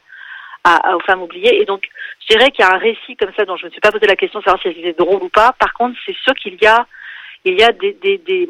[0.64, 1.62] à, aux femmes oubliées.
[1.62, 1.84] Et donc
[2.22, 3.92] je dirais qu'il y a un récit comme ça dont je ne me suis pas
[3.92, 5.54] posé la question de savoir si c'était drôle ou pas.
[5.60, 6.86] Par contre, c'est sûr qu'il y a
[7.46, 8.50] il y a des, des, des,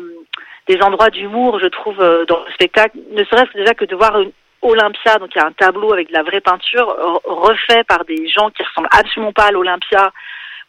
[0.68, 2.98] des endroits d'humour, je trouve, euh, dans le spectacle.
[3.12, 4.32] Ne serait-ce que déjà que de voir une
[4.62, 8.06] Olympia, donc il y a un tableau avec de la vraie peinture euh, refait par
[8.06, 10.12] des gens qui ressemblent absolument pas à l'Olympia,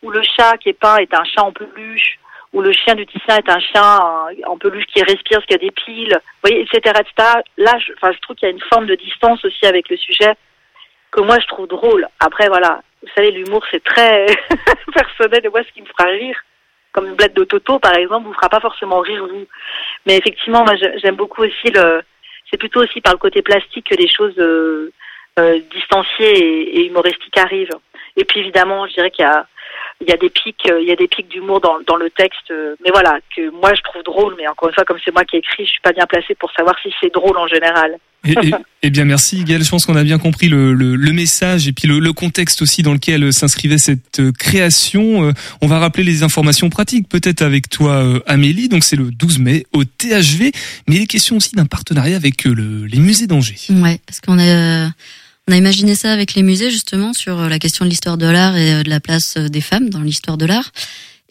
[0.02, 2.18] où le chat qui est peint est un chat en peluche,
[2.56, 4.00] où le chien du Titien est un chien
[4.46, 7.02] en peluche qui respire parce qu'il y a des piles, vous voyez, etc..
[7.58, 9.98] Là, je, enfin, je trouve qu'il y a une forme de distance aussi avec le
[9.98, 10.32] sujet
[11.10, 12.08] que moi je trouve drôle.
[12.18, 14.24] Après, voilà, vous savez, l'humour c'est très
[14.94, 16.38] personnel et moi ce qui me fera rire,
[16.92, 19.46] comme une blague de Toto par exemple, vous fera pas forcément rire vous.
[20.06, 22.00] Mais effectivement, moi j'ai- j'aime beaucoup aussi le,
[22.50, 24.90] c'est plutôt aussi par le côté plastique que les choses euh,
[25.38, 27.76] euh, distanciées et, et humoristiques arrivent.
[28.16, 29.46] Et puis évidemment, je dirais qu'il y a
[30.02, 32.10] il y a des pics, euh, il y a des pics d'humour dans, dans le
[32.10, 34.34] texte, euh, mais voilà que moi je trouve drôle.
[34.38, 36.34] Mais encore une fois, comme c'est moi qui ai écrit, je suis pas bien placée
[36.34, 37.96] pour savoir si c'est drôle en général.
[38.28, 38.50] Eh, eh-
[38.82, 39.62] eh bien, merci Gaël.
[39.64, 42.60] Je pense qu'on a bien compris le, le, le message et puis le, le contexte
[42.60, 45.32] aussi dans lequel euh, s'inscrivait cette création.
[45.62, 48.68] On va rappeler les informations pratiques, peut-être avec toi, Amélie.
[48.68, 50.52] Donc, c'est le 12 mai au THV,
[50.88, 53.56] mais il est question aussi d'un partenariat avec le- les musées d'Angers.
[53.70, 54.90] Ouais, parce qu'on a
[55.48, 58.26] on a imaginé ça avec les musées justement sur euh, la question de l'histoire de
[58.26, 60.72] l'art et euh, de la place euh, des femmes dans l'histoire de l'art.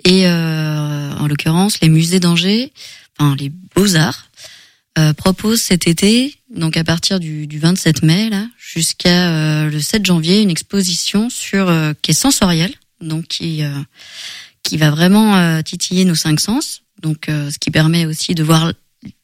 [0.04, 2.71] Et euh, en l'occurrence, les musées d'Angers,
[3.17, 4.30] enfin les Beaux-Arts,
[4.97, 9.82] euh, proposent cet été, donc à partir du, du 27 mai là, jusqu'à euh, le
[9.82, 13.62] 7 janvier, une exposition sur qui est sensorielle, donc qui
[14.63, 18.71] qui va vraiment titiller nos cinq sens, donc ce qui permet aussi de voir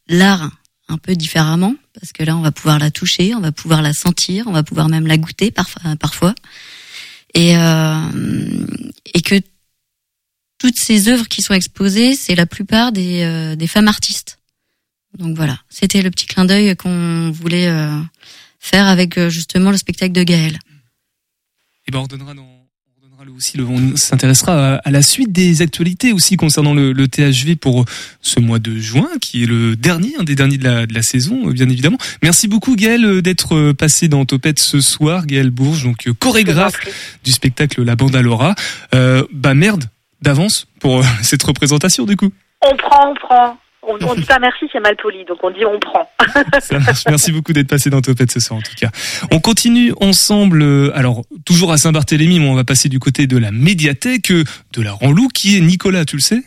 [0.08, 0.52] l'art
[0.92, 3.94] un peu différemment parce que là on va pouvoir la toucher, on va pouvoir la
[3.94, 6.36] sentir, on va pouvoir même la goûter parfois, parfois.
[7.34, 8.66] et euh,
[9.14, 9.36] et que
[10.58, 14.40] toutes ces œuvres qui sont exposées, c'est la plupart des euh, des femmes artistes.
[15.18, 18.00] Donc voilà, c'était le petit clin d'œil qu'on voulait euh,
[18.60, 20.58] faire avec euh, justement le spectacle de Gaël.
[21.88, 22.61] Et ben, on redonnera dans
[23.30, 27.86] aussi on s'intéressera à, la suite des actualités aussi concernant le, le THV pour
[28.22, 31.04] ce mois de juin, qui est le dernier, un des derniers de la, de la
[31.04, 31.98] saison, euh, bien évidemment.
[32.24, 36.80] Merci beaucoup Gaël euh, d'être euh, passé dans Topette ce soir, Gaël Bourges, donc chorégraphe
[37.24, 38.56] du spectacle La Bande à Laura.
[38.96, 39.86] Euh, bah merde,
[40.22, 42.32] d'avance pour cette représentation du coup.
[42.64, 43.58] On prend, on prend.
[43.84, 46.08] On, on dit pas merci, c'est mal poli, donc on dit on prend.
[46.62, 47.04] Ça marche.
[47.08, 48.90] Merci beaucoup d'être passé dans Topette ce soir en tout cas.
[49.32, 53.38] On continue ensemble, euh, alors toujours à Saint-Barthélemy, mais on va passer du côté de
[53.38, 56.44] la médiathèque euh, de la Ranlou, qui est Nicolas, tu le sais?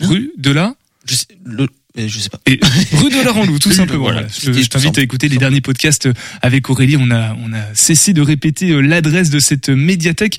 [0.00, 0.74] Rue de la?
[1.08, 2.38] Je sais, le, eh, je sais pas.
[2.46, 2.60] et
[2.92, 4.04] rue de la Ranlou, tout simplement.
[4.04, 4.22] voilà.
[4.28, 6.08] Je, je t'invite à écouter les derniers podcasts
[6.40, 6.96] avec Aurélie.
[6.98, 10.38] On a, on a cessé de répéter euh, l'adresse de cette médiathèque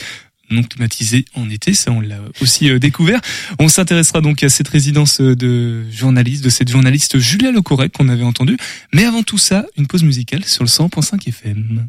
[0.51, 3.19] non climatisée en été, ça on l'a aussi euh, découvert.
[3.59, 8.09] On s'intéressera donc à cette résidence euh, de journaliste, de cette journaliste Julia Lecorrec qu'on
[8.09, 8.57] avait entendue.
[8.93, 11.87] Mais avant tout ça, une pause musicale sur le 100.5 FM.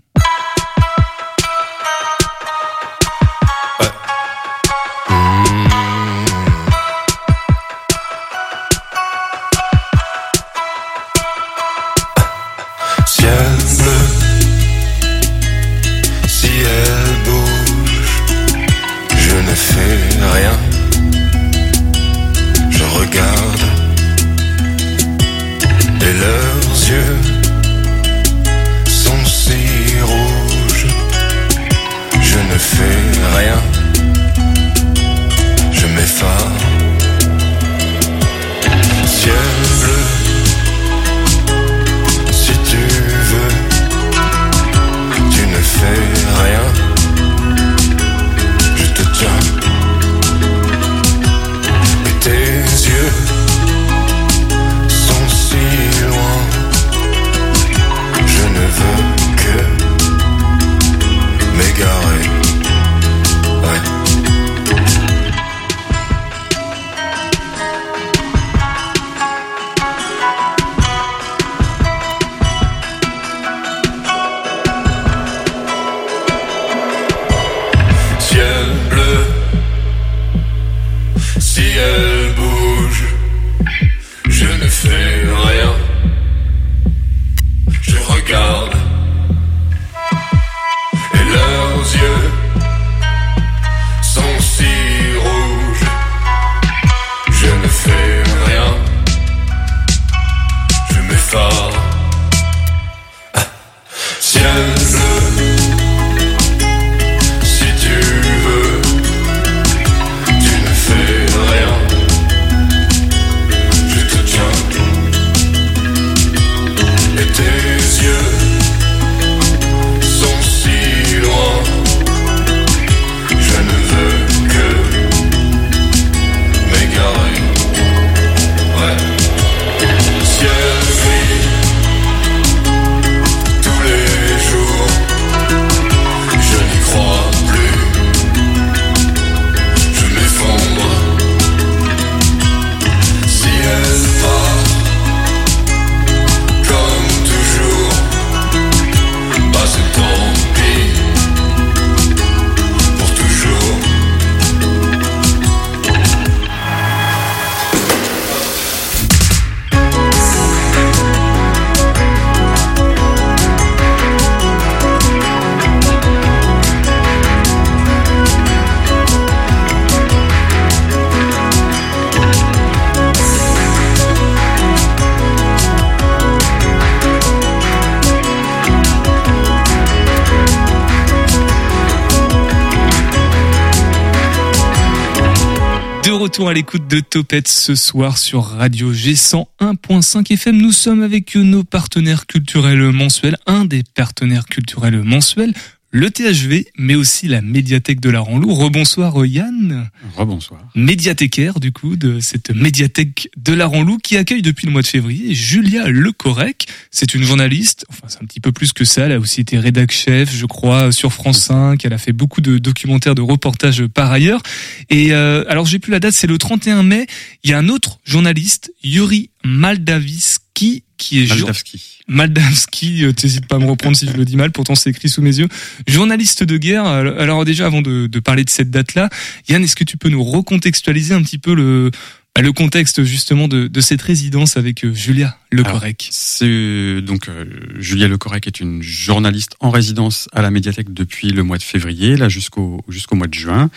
[186.22, 190.56] Retour à l'écoute de Topette ce soir sur Radio G 101.5 FM.
[190.56, 195.52] Nous sommes avec nos partenaires culturels mensuels, un des partenaires culturels mensuels,
[195.92, 198.54] le THV, mais aussi la médiathèque de la Ranlou.
[198.54, 199.90] Rebonsoir Yann.
[200.16, 200.60] Rebonsoir.
[200.74, 204.86] Médiathécaire du coup de cette médiathèque de la Ranlou qui accueille depuis le mois de
[204.86, 206.66] février Julia Lecorec.
[206.90, 209.58] C'est une journaliste, enfin c'est un petit peu plus que ça, elle a aussi été
[209.58, 213.86] rédac chef, je crois, sur France 5, elle a fait beaucoup de documentaires, de reportages
[213.86, 214.42] par ailleurs.
[214.88, 217.06] Et euh, alors j'ai plus la date, c'est le 31 mai,
[217.44, 220.84] il y a un autre journaliste, Yuri Maldaviski, qui
[221.22, 221.98] est jour- Maldavski.
[222.08, 225.08] Maldavski, euh, t'hésites pas à me reprendre si je le dis mal, pourtant c'est écrit
[225.08, 225.48] sous mes yeux.
[225.88, 226.84] Journaliste de guerre.
[226.86, 229.08] Alors alors déjà, avant de, de parler de cette date-là,
[229.48, 231.90] Yann, est-ce que tu peux nous recontextualiser un petit peu le,
[232.34, 236.08] bah, le contexte justement de, de cette résidence avec euh, Julia Lecorec?
[236.10, 237.44] C'est donc euh,
[237.78, 242.16] Julia Lecorec est une journaliste en résidence à la médiathèque depuis le mois de février,
[242.16, 243.70] là jusqu'au jusqu'au mois de juin,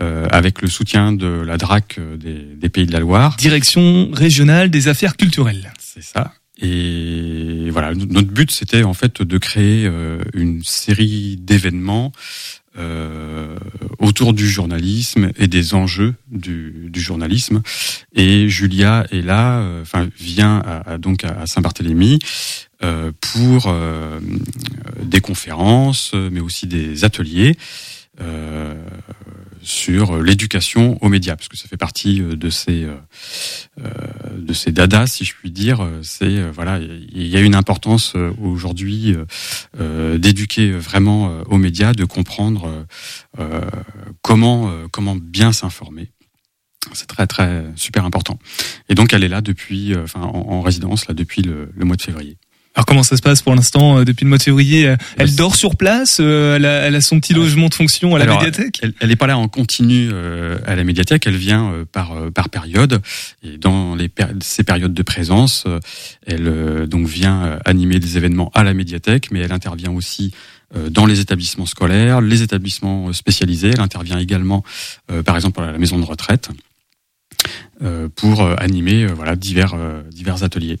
[0.00, 3.36] euh, avec le soutien de la DRAC euh, des, des Pays de la Loire.
[3.36, 5.72] Direction régionale des affaires culturelles.
[5.92, 6.32] C'est ça.
[6.58, 12.12] Et voilà, notre but c'était en fait de créer euh, une série d'événements
[12.78, 13.56] euh,
[13.98, 17.62] autour du journalisme et des enjeux du, journalisme.
[18.14, 22.20] Et Julia est là, euh, enfin vient à, donc à Saint-Barthélemy
[23.20, 23.72] pour
[25.02, 27.56] des conférences, mais aussi des ateliers.
[29.62, 32.94] Sur l'éducation aux médias, parce que ça fait partie euh, de ces euh,
[33.80, 33.90] euh,
[34.36, 35.88] de ces dadas, si je puis dire.
[36.02, 39.16] C'est voilà, il y a une importance aujourd'hui
[39.78, 42.86] d'éduquer vraiment aux médias, de comprendre
[44.22, 46.10] comment comment bien s'informer.
[46.92, 48.38] C'est très très super important.
[48.88, 52.02] Et donc elle est là depuis, enfin en, en résidence là depuis le mois de
[52.02, 52.36] février.
[52.74, 55.34] Alors comment ça se passe pour l'instant euh, depuis le mois de février euh, Elle
[55.34, 58.24] dort sur place euh, elle, a, elle a son petit logement de fonction à la
[58.24, 60.10] Alors, médiathèque Elle, elle est pas là en continu
[60.66, 63.00] à la médiathèque, elle vient par par période
[63.42, 65.64] et dans les ces périodes de présence,
[66.26, 70.32] elle donc vient animer des événements à la médiathèque, mais elle intervient aussi
[70.90, 73.70] dans les établissements scolaires, les établissements spécialisés.
[73.74, 74.64] Elle intervient également,
[75.24, 76.50] par exemple, à la maison de retraite
[78.16, 79.76] pour animer voilà divers
[80.10, 80.78] divers ateliers.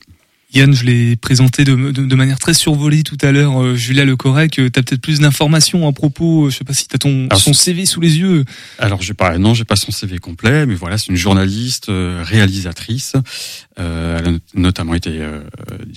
[0.54, 3.62] Yann, je l'ai présenté de, de, de manière très survolée tout à l'heure.
[3.62, 6.46] Euh, Julia Lecorec, euh, t'as peut-être plus d'informations à propos.
[6.46, 8.44] euh, Je sais pas si t'as ton Alors, son CV sous les yeux.
[8.78, 12.22] Alors j'ai pas non j'ai pas son CV complet mais voilà c'est une journaliste euh,
[12.24, 13.14] réalisatrice
[13.78, 15.40] euh, elle a notamment été euh,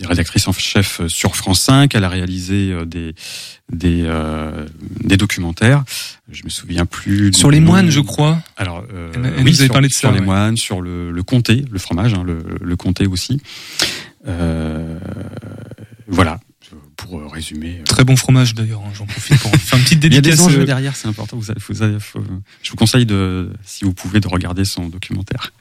[0.04, 3.14] rédactrice en chef sur France 5 elle a réalisé euh, des
[3.72, 4.66] des euh,
[5.04, 5.84] des documentaires
[6.32, 7.68] je me souviens plus Sur les nom.
[7.72, 8.42] moines, je crois.
[8.58, 10.26] alors euh, Elle- elle oui avait sur, parlé de ça, sur les ouais.
[10.26, 13.42] moines sur le le comté le fromage hein, le le comté aussi
[16.08, 16.40] voilà
[16.98, 18.82] pour euh, résumer Très bon fromage d'ailleurs.
[18.86, 20.40] hein, J'en profite pour faire une petite il y a dédicace.
[20.40, 21.38] des enjeux euh, derrière, c'est important.
[21.38, 22.24] Vous avez- vous avez- faut-
[22.64, 25.52] je vous conseille de, si vous pouvez, de regarder son documentaire.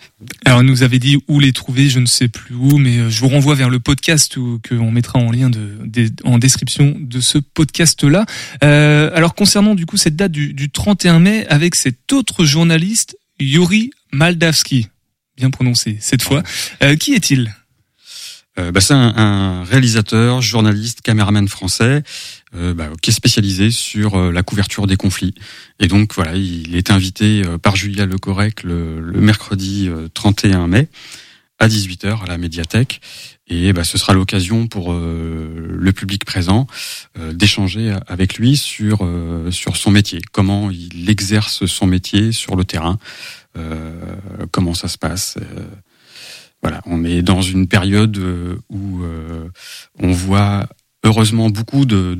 [0.46, 3.20] Alors, nous avait dit où les trouver, je ne sais plus où, mais euh, je
[3.20, 5.76] vous renvoie vers le podcast où- que on mettra en lien de,
[6.24, 8.24] en description de ce podcast-là.
[8.62, 13.16] Euh, alors, concernant du coup cette date du, du 31 mai avec cet autre journaliste,
[13.40, 14.88] Yuri Maldavski,
[15.36, 16.42] bien prononcé cette fois.
[16.82, 17.54] Euh, qui est-il?
[18.58, 22.02] Euh, bah, c'est un, un réalisateur, journaliste, caméraman français
[22.54, 25.34] euh, bah, qui est spécialisé sur euh, la couverture des conflits.
[25.80, 30.68] Et donc voilà, il est invité euh, par Julia Lecorec le, le mercredi euh, 31
[30.68, 30.88] mai
[31.58, 33.00] à 18h à la médiathèque.
[33.48, 36.66] Et bah, ce sera l'occasion pour le public présent
[37.14, 39.06] d'échanger avec lui sur
[39.50, 42.98] sur son métier, comment il exerce son métier sur le terrain,
[44.50, 45.36] comment ça se passe.
[46.64, 49.50] Voilà, on est dans une période euh, où euh,
[49.98, 50.66] on voit
[51.04, 52.16] heureusement beaucoup de,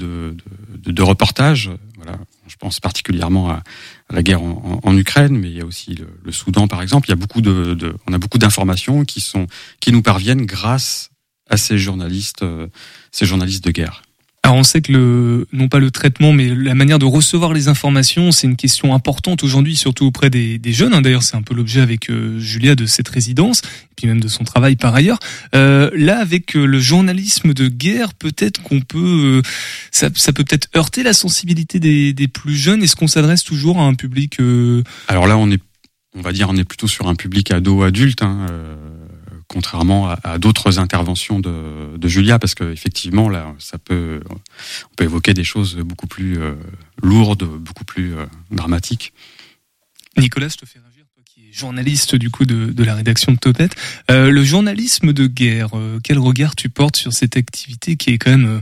[1.00, 1.70] reportages.
[1.96, 3.62] Voilà, je pense particulièrement à,
[4.11, 7.09] la guerre en, Ukraine, mais il y a aussi le, Soudan, par exemple.
[7.09, 9.46] Il y a beaucoup de, de on a beaucoup d'informations qui sont
[9.80, 11.09] qui nous parviennent grâce
[11.48, 12.66] à ces journalistes, euh,
[13.12, 14.02] ces journalistes de guerre.
[14.44, 17.68] Alors on sait que le non pas le traitement mais la manière de recevoir les
[17.68, 20.92] informations c'est une question importante aujourd'hui surtout auprès des, des jeunes.
[20.92, 21.00] hein.
[21.00, 24.28] D'ailleurs c'est un peu l'objet avec euh, Julia de cette résidence et puis même de
[24.28, 25.18] son travail par ailleurs.
[25.54, 29.48] Euh, là avec euh, le journalisme de guerre peut-être qu'on peut euh,
[29.90, 32.83] ça, ça peut peut-être heurter la sensibilité des, des plus jeunes.
[32.83, 34.37] Est-ce qu'on s'adresse toujours à un public
[35.09, 35.62] Alors là on est
[36.14, 38.20] on va dire on est plutôt sur un public ado adulte.
[38.20, 38.46] Hein,
[39.48, 45.35] contrairement à, d'autres interventions de, Julia, parce que effectivement là, ça peut, on peut évoquer
[45.35, 46.54] des choses beaucoup plus euh,
[47.02, 49.12] lourdes, beaucoup plus euh, dramatiques.
[50.18, 53.33] Nicolas, je te fais réagir, toi qui es journaliste du coup de, de la rédaction
[53.33, 53.74] de Topette.
[54.11, 55.70] Euh, le journalisme de guerre,
[56.02, 58.61] quel regard tu portes sur cette activité qui est quand même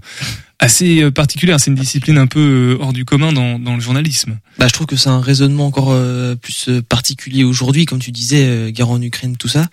[0.62, 1.60] assez euh, particulière.
[1.60, 4.38] C'est une discipline un peu euh, hors du commun dans, dans le journalisme.
[4.58, 8.72] Bah, je trouve que c'est un raisonnement encore euh, plus particulier aujourd'hui, comme tu disais,
[8.72, 9.68] guerre en Ukraine, tout ça.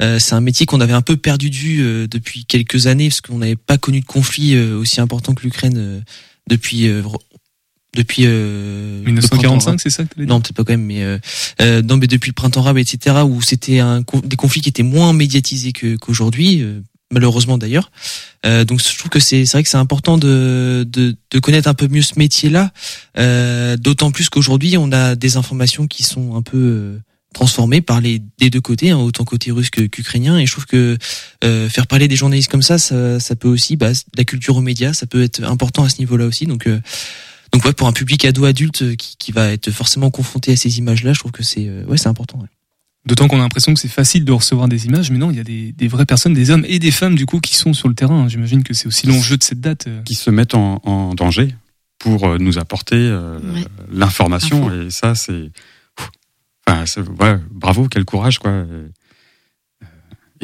[0.00, 3.38] C'est un métier qu'on avait un peu perdu de vue depuis quelques années, parce qu'on
[3.38, 6.02] n'avait pas connu de conflit aussi important que l'Ukraine
[6.48, 6.90] depuis
[7.94, 9.80] depuis euh, le printemps 1945, arabe.
[9.80, 10.30] c'est ça que t'avais dit?
[10.30, 11.18] Non, peut-être pas quand même, mais euh,
[11.60, 13.80] euh, non, mais depuis le printemps arabe, etc., où c'était
[14.24, 16.64] des conflits qui étaient moins médiatisés que qu'aujourd'hui,
[17.14, 17.90] malheureusement d'ailleurs.
[18.44, 21.74] Euh, donc je trouve que c'est vrai que c'est important de, de de connaître un
[21.74, 22.72] peu mieux ce métier-là,
[23.18, 26.98] euh, d'autant plus qu'aujourd'hui on a des informations qui sont un peu euh,
[27.32, 30.38] transformées par les des deux côtés, hein, autant côté russe qu'ukrainien.
[30.38, 30.96] Et je trouve que
[31.42, 34.62] euh, faire parler des journalistes comme ça, ça, ça peut aussi, bah, la culture aux
[34.62, 36.46] médias, ça peut être important à ce niveau-là aussi.
[36.46, 36.80] Donc euh,
[37.52, 40.78] donc ouais, pour un public ado-adulte euh, qui, qui va être forcément confronté à ces
[40.78, 42.38] images-là, je trouve que c'est ouais, c'est important.
[42.38, 42.48] ouais.
[43.06, 45.40] D'autant qu'on a l'impression que c'est facile de recevoir des images, mais non, il y
[45.40, 47.88] a des, des vraies personnes, des hommes et des femmes du coup qui sont sur
[47.88, 48.28] le terrain.
[48.28, 49.86] J'imagine que c'est aussi l'enjeu de cette date.
[49.88, 50.00] euh.
[50.04, 51.54] qui se mettent en, en danger
[51.98, 53.64] pour euh, nous apporter euh, Ouais.
[53.92, 55.50] l'information et ça c'est
[56.66, 58.64] enfin c'est- ouais, bravo quel courage quoi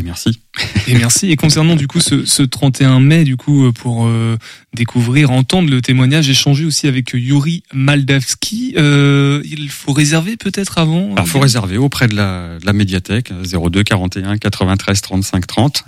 [0.00, 0.40] et, euh, merci
[0.88, 1.30] Et merci.
[1.30, 4.36] Et concernant du coup ce, ce 31 mai, du coup euh, pour euh,
[4.74, 11.12] découvrir, entendre le témoignage, échanger aussi avec Yuri Maldavski, euh, il faut réserver peut-être avant.
[11.14, 15.84] alors faut réserver auprès de la, de la médiathèque 02 41 93 35 30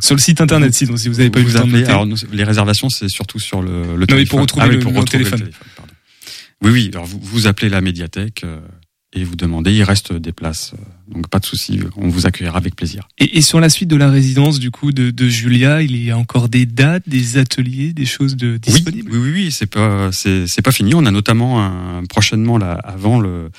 [0.00, 1.86] sur le site internet, sinon si vous n'avez pas eu le temps de noter.
[1.90, 4.80] alors les réservations c'est surtout sur le, le mais téléphone pour retrouver Ah oui, le
[4.80, 5.50] pour de retrouver le téléphone.
[5.76, 5.92] pardon.
[6.62, 8.58] oui oui alors vous, vous appelez la médiathèque euh,
[9.14, 12.56] et vous demandez il reste des places euh, donc pas de souci on vous accueillera
[12.58, 15.82] avec plaisir Et, et sur la suite de la résidence du coup de, de Julia,
[15.82, 19.10] il y a encore des dates, des ateliers, des choses de Oui, disponibles.
[19.12, 20.94] oui, oui, oui, c'est pas, c'est, pas fini.
[20.94, 23.50] On a notamment un, prochainement là, avant le,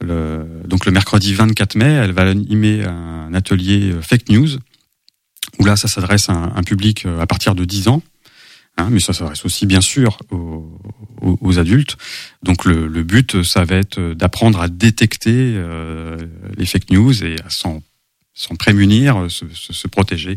[0.00, 4.48] le, donc le mercredi 24 mai, elle va animer un atelier euh, fake news
[5.58, 8.02] où là, ça s'adresse à un, un public euh, à partir de 10 ans.
[8.78, 11.96] Hein, mais ça s'adresse aussi bien sûr aux, adultes.
[12.44, 16.16] Donc le, but, ça va être d'apprendre à détecter euh,
[16.56, 17.82] les fake news et à s'en,
[18.56, 20.36] prémunir, se, protéger.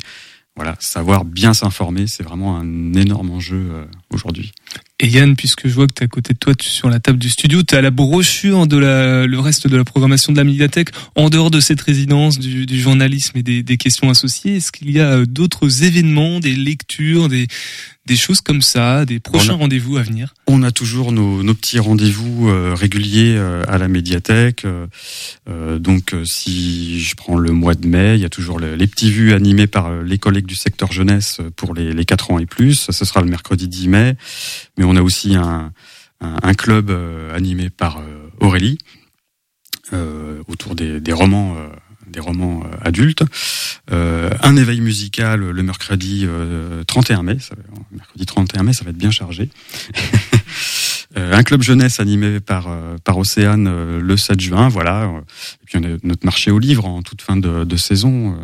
[0.56, 4.52] Voilà, savoir bien s'informer, c'est vraiment un énorme enjeu euh, aujourd'hui.
[5.00, 7.00] Et Yann, puisque je vois que tu es à côté de toi tu- sur la
[7.00, 10.38] table du studio, tu as la brochure de la, le reste de la programmation de
[10.38, 14.58] la médiathèque en dehors de cette résidence du, journalisme et des, questions associées.
[14.58, 17.48] Est-ce qu'il y a euh, d'autres événements, des lectures, des,
[18.08, 21.78] des choses comme ça, des prochains rendez-vous à venir On a toujours nos, nos petits
[21.80, 24.66] rendez-vous euh, réguliers euh, à la médiathèque.
[24.66, 24.88] Euh,
[25.48, 28.76] euh, donc, euh, si je prends le mois de mai, il y a toujours le-
[28.76, 32.32] les petits vues animés par euh, les collègues du secteur jeunesse pour les, les 4
[32.32, 32.90] ans et plus.
[32.92, 34.16] Ce sera le mercredi 10 mai.
[34.78, 35.72] Mais on a aussi un,
[36.22, 36.92] un, un club
[37.34, 38.02] animé par
[38.40, 38.80] Aurélie
[39.94, 41.56] euh, autour des, des romans.
[42.12, 43.24] Euh, des romans euh, adultes,
[43.92, 47.56] Euh, un éveil musical le mercredi euh, 31 mai, ça,
[47.92, 49.50] mercredi 31 mai, ça va être bien chargé.
[51.18, 55.12] Euh, un club jeunesse animé par euh, par Océane euh, le 7 juin, voilà.
[55.62, 58.36] Et puis on a notre marché aux livres en toute fin de, saison, euh,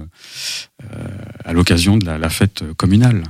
[0.83, 1.07] euh,
[1.45, 3.23] à l'occasion de la fête communale.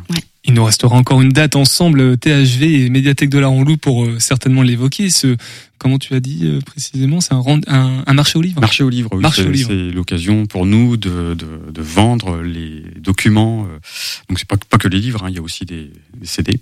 [0.48, 4.06] Il nous restera encore une date ensemble, euh, THV et Médiathèque de la Ronlou, pour
[4.06, 5.10] euh, certainement l'évoquer.
[5.10, 5.36] Ce,
[5.78, 8.90] comment tu as dit euh, précisément C'est un, un, un marché aux livres Marché aux
[8.90, 13.68] livres, oui, Marché c'est l'occasion pour nous de, de, de vendre les documents.
[14.30, 16.62] Donc c'est pas, pas que les livres, hein, il y a aussi des, des CD.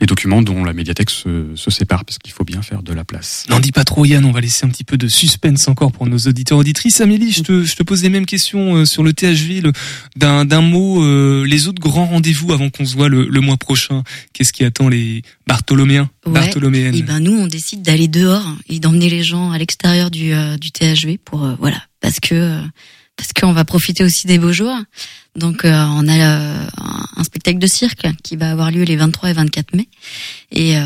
[0.00, 3.04] Les documents dont la médiathèque se, se sépare parce qu'il faut bien faire de la
[3.04, 3.44] place.
[3.48, 6.06] N'en dis pas trop Yann, on va laisser un petit peu de suspense encore pour
[6.06, 7.00] nos auditeurs auditrices.
[7.00, 9.72] Amélie, je te, je te pose les mêmes questions euh, sur le THV, le-
[10.16, 13.56] d'un d'un mot, euh, les autres grands rendez-vous avant qu'on se voit le, le mois
[13.56, 14.02] prochain.
[14.32, 16.32] Qu'est-ce qui attend les Bartholoméens, Ouais.
[16.32, 20.32] Bartholoméennes Et ben nous, on décide d'aller dehors et d'emmener les gens à l'extérieur du,
[20.32, 22.60] euh, du THV pour euh, voilà, parce que euh,
[23.16, 24.76] parce qu'on va profiter aussi des beaux jours.
[25.36, 26.66] Donc euh, on a euh,
[27.16, 29.88] un, spectacle de cirque qui va avoir lieu les 23 et 24 mai
[30.50, 30.82] et euh,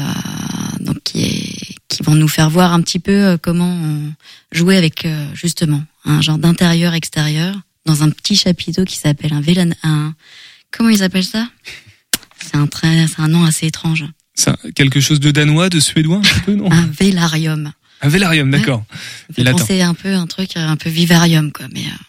[0.81, 4.12] donc qui est qui vont nous faire voir un petit peu euh, comment on
[4.53, 7.57] jouer avec euh, justement un genre d'intérieur extérieur
[7.87, 10.14] dans un petit chapiteau qui s'appelle un vélan un
[10.70, 11.49] comment ils appellent ça?
[12.41, 14.05] C'est un très c'est un nom assez étrange.
[14.35, 16.70] C'est un- quelque chose de danois, de suédois, un petit peu, non?
[16.70, 17.72] Un vélarium.
[18.03, 18.85] Un vélarium, d'accord.
[19.35, 19.59] Ça Latin.
[19.59, 22.05] penser un peu un truc un peu vivarium quoi mais euh,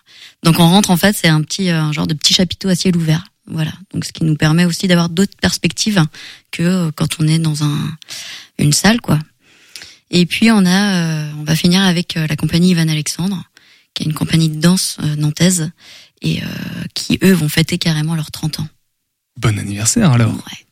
[0.47, 2.75] donc on rentre en fait c'est un petit euh, un genre de petit chapiteau à
[2.75, 6.01] ciel ouvert voilà donc ce qui nous permet aussi d'avoir d'autres perspectives
[6.51, 7.97] que euh, quand on est dans un
[8.57, 9.19] une salle quoi
[10.09, 13.43] et puis on a euh, on va finir avec la compagnie Ivan Alexandre
[13.93, 15.71] qui est une compagnie de danse nantaise
[16.21, 16.41] et
[16.93, 18.67] qui eux vont fêter carrément leurs 30 ans
[19.37, 20.33] Bon anniversaire alors.
[20.33, 20.66] Ouais.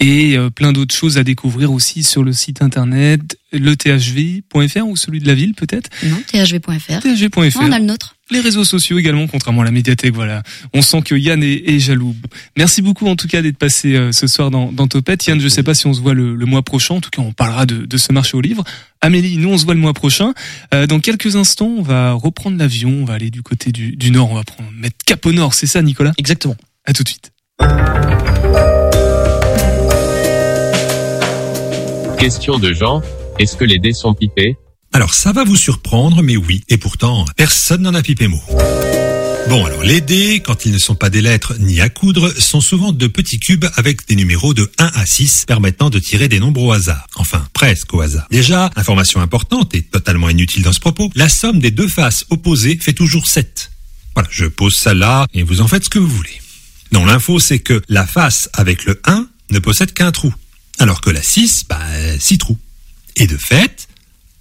[0.00, 3.20] Et euh, plein d'autres choses à découvrir aussi sur le site internet,
[3.52, 5.90] le thv.fr ou celui de la ville peut-être?
[6.02, 7.00] Non, thv.fr.
[7.00, 7.60] thv.fr.
[7.60, 8.16] on a le nôtre.
[8.32, 10.42] Les réseaux sociaux également, contrairement à la médiathèque, voilà.
[10.72, 12.16] On sent que Yann est, est jaloux.
[12.56, 15.24] Merci beaucoup en tout cas d'être passé euh, ce soir dans, dans Topette.
[15.26, 16.94] Yann, je sais pas si on se voit le, le mois prochain.
[16.94, 18.64] En tout cas, on parlera de, de ce marché au livre.
[19.02, 20.34] Amélie, nous on se voit le mois prochain.
[20.74, 24.10] Euh, dans quelques instants, on va reprendre l'avion, on va aller du côté du, du
[24.10, 26.12] nord, on va prendre, mettre cap au nord, c'est ça Nicolas?
[26.18, 26.56] Exactement.
[26.86, 27.30] À tout de suite.
[32.22, 33.02] Question de Jean,
[33.40, 34.56] est-ce que les dés sont pipés?
[34.92, 38.40] Alors ça va vous surprendre, mais oui, et pourtant, personne n'en a pipé mot.
[39.48, 42.60] Bon, alors les dés, quand ils ne sont pas des lettres ni à coudre, sont
[42.60, 46.38] souvent de petits cubes avec des numéros de 1 à 6 permettant de tirer des
[46.38, 47.08] nombres au hasard.
[47.16, 48.28] Enfin, presque au hasard.
[48.30, 52.78] Déjà, information importante et totalement inutile dans ce propos, la somme des deux faces opposées
[52.80, 53.72] fait toujours 7.
[54.14, 56.40] Voilà, je pose ça là et vous en faites ce que vous voulez.
[56.92, 60.32] Non, l'info c'est que la face avec le 1 ne possède qu'un trou,
[60.82, 61.78] alors que la 6, bah,
[62.18, 62.58] 6 trous.
[63.16, 63.88] Et de fait,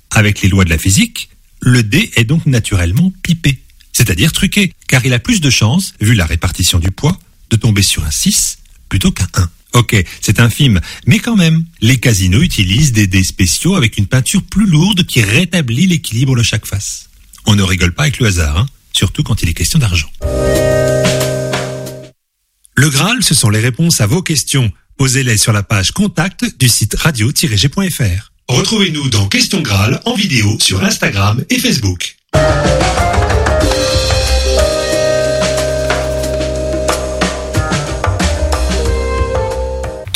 [0.09, 1.29] avec les lois de la physique,
[1.61, 3.59] le dé est donc naturellement pipé,
[3.93, 7.19] c'est-à-dire truqué, car il a plus de chances, vu la répartition du poids,
[7.51, 8.57] de tomber sur un 6
[8.89, 9.49] plutôt qu'un 1.
[9.73, 14.43] Ok, c'est infime, mais quand même, les casinos utilisent des dés spéciaux avec une peinture
[14.43, 17.09] plus lourde qui rétablit l'équilibre de chaque face.
[17.45, 20.11] On ne rigole pas avec le hasard, hein, surtout quand il est question d'argent.
[22.75, 24.71] Le Graal, ce sont les réponses à vos questions.
[25.01, 28.31] Posez-les sur la page contact du site radio-g.fr.
[28.47, 32.17] Retrouvez-nous dans Question Graal en vidéo sur Instagram et Facebook.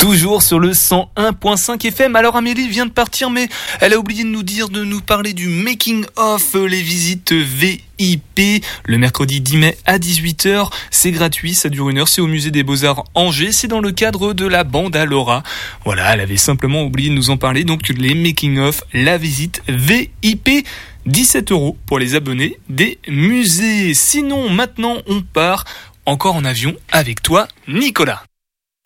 [0.06, 2.14] Toujours sur le 101.5 FM.
[2.14, 3.48] Alors Amélie vient de partir, mais
[3.80, 8.64] elle a oublié de nous dire, de nous parler du making of les visites VIP
[8.84, 10.70] le mercredi 10 mai à 18h.
[10.92, 12.06] C'est gratuit, ça dure une heure.
[12.06, 13.50] C'est au musée des Beaux-Arts Angers.
[13.50, 15.42] C'est dans le cadre de la bande à Laura.
[15.84, 17.64] Voilà, elle avait simplement oublié de nous en parler.
[17.64, 20.68] Donc les making of, la visite VIP.
[21.06, 23.92] 17 euros pour les abonnés des musées.
[23.94, 25.64] Sinon, maintenant, on part
[26.04, 28.22] encore en avion avec toi, Nicolas.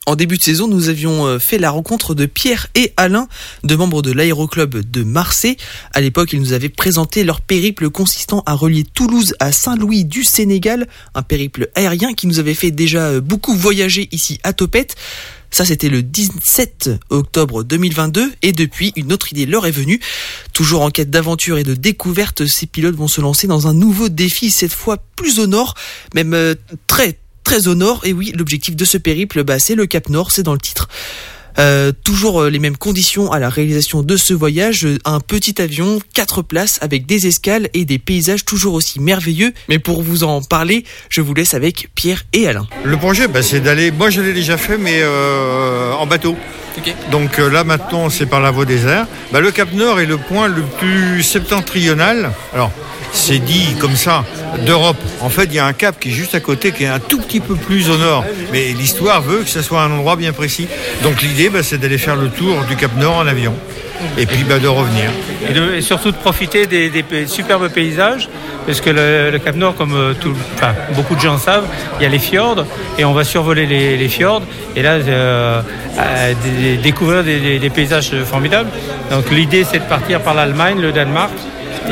[0.07, 3.29] En début de saison, nous avions euh, fait la rencontre de Pierre et Alain,
[3.65, 5.57] deux membres de l'aéroclub de Marseille.
[5.93, 10.25] À l'époque, ils nous avaient présenté leur périple consistant à relier Toulouse à Saint-Louis du
[10.25, 14.97] Sénégal, un périple aérien qui nous avait fait déjà euh, beaucoup voyager ici à Topette.
[15.51, 20.01] Ça, c'était le 17 octobre 2022 et depuis, une autre idée leur est venue.
[20.55, 24.09] Toujours en quête d'aventure et de découverte, ces pilotes vont se lancer dans un nouveau
[24.09, 25.75] défi, cette fois plus au nord,
[26.15, 26.55] même euh,
[26.87, 28.01] très très au nord.
[28.05, 30.89] Et oui, l'objectif de ce périple, bah, c'est le Cap Nord, c'est dans le titre.
[31.59, 35.61] Euh, toujours euh, les mêmes conditions à la réalisation de ce voyage, euh, un petit
[35.61, 39.53] avion, quatre places avec des escales et des paysages toujours aussi merveilleux.
[39.69, 42.67] Mais pour vous en parler, je vous laisse avec Pierre et Alain.
[42.85, 43.91] Le projet, bah, c'est d'aller.
[43.91, 46.37] Moi, je l'ai déjà fait, mais euh, en bateau.
[47.11, 49.07] Donc euh, là, maintenant, c'est par la voie des airs.
[49.33, 52.33] Bah, le Cap Nord est le point le plus septentrional.
[52.55, 52.71] Alors,
[53.13, 54.25] c'est dit comme ça
[54.67, 54.97] d'Europe.
[55.21, 57.01] En fait, il y a un cap qui est juste à côté, qui est un
[57.01, 58.25] tout petit peu plus au nord.
[58.53, 60.69] Mais l'histoire veut que ce soit un endroit bien précis.
[61.03, 63.55] Donc l'idée, bah, c'est d'aller faire le tour du Cap Nord en avion.
[64.17, 65.11] Et puis bah, de revenir.
[65.49, 66.91] et, de- et surtout de profiter des,
[67.27, 68.29] superbes paysages,
[68.67, 71.67] parce que le, le Cap Nord, comme euh, tout- enfin, beaucoup de gens savent,
[71.99, 72.65] il y a les fjords,
[72.99, 74.43] et on va survoler les, les fjords,
[74.75, 75.61] et là, euh,
[75.99, 78.71] euh, dé- découvrir des, paysages formidables.
[79.11, 81.33] Donc l'idée, c'est de partir par l'Allemagne, le Danemark,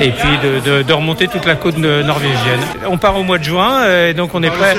[0.01, 2.61] et puis de, de- de remonter toute la côte norvégienne.
[2.88, 4.74] On part au mois de juin, euh, et donc on est prêt...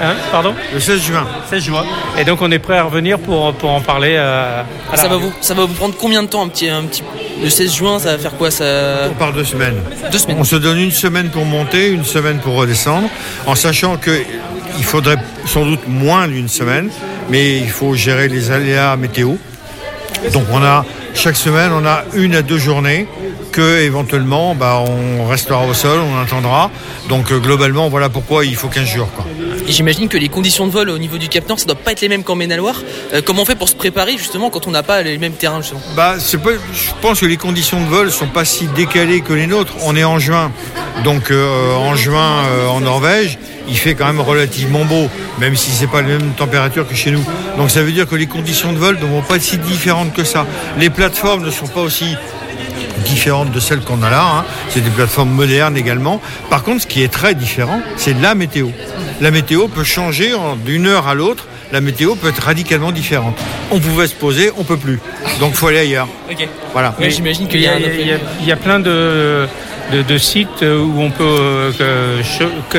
[0.00, 1.26] Hein, pardon Le 16 juin.
[1.50, 1.84] 16 juin.
[2.18, 5.08] Et donc on est prêt à revenir pour, pour en parler euh, à la Ça
[5.08, 7.02] va, vous, ça va vous prendre combien de temps un petit, un petit,
[7.42, 9.08] Le 16 juin, ça va faire quoi ça...
[9.10, 9.76] On part deux semaines.
[10.10, 10.36] Deux semaines.
[10.40, 13.08] On se donne une semaine pour monter, une semaine pour redescendre,
[13.46, 14.22] en sachant que
[14.76, 16.90] il faudrait sans doute moins d'une semaine,
[17.30, 19.34] mais il faut gérer les aléas météo.
[20.32, 20.84] Donc on a
[21.14, 23.06] chaque semaine, on a une à deux journées
[23.54, 26.72] que éventuellement, bah, on restera au sol, on attendra.
[27.08, 29.08] Donc euh, globalement, voilà pourquoi il faut 15 jours.
[29.14, 29.24] Quoi.
[29.68, 31.92] Et j'imagine que les conditions de vol au niveau du Cap Nord, ça doit pas
[31.92, 32.82] être les mêmes qu'en Maine-et-Loire.
[33.12, 35.60] Euh, comment on fait pour se préparer justement quand on n'a pas les mêmes terrains
[35.60, 35.80] justement?
[35.94, 39.32] Bah, c'est pas, je pense que les conditions de vol sont pas si décalées que
[39.32, 39.74] les nôtres.
[39.84, 40.50] On est en juin,
[41.04, 43.38] donc euh, en juin en Norvège,
[43.68, 47.12] il fait quand même relativement beau, même si c'est pas la même température que chez
[47.12, 47.24] nous.
[47.56, 50.12] Donc ça veut dire que les conditions de vol ne vont pas être si différentes
[50.12, 50.44] que ça.
[50.76, 52.16] Les plateformes ne sont pas aussi
[53.04, 54.24] différentes de celles qu'on a là.
[54.24, 54.44] hein.
[54.70, 56.20] C'est des plateformes modernes également.
[56.50, 58.68] Par contre, ce qui est très différent, c'est la météo.
[59.20, 60.32] La météo peut changer
[60.64, 61.46] d'une heure à l'autre.
[61.72, 63.36] La météo peut être radicalement différente.
[63.70, 65.00] On pouvait se poser, on peut plus.
[65.40, 66.08] Donc faut aller ailleurs.
[66.30, 66.46] Ok.
[66.72, 66.94] Voilà.
[67.00, 67.66] Ouais, j'imagine qu'il y
[68.52, 69.46] a plein de,
[69.92, 72.20] de, de sites où on peut euh,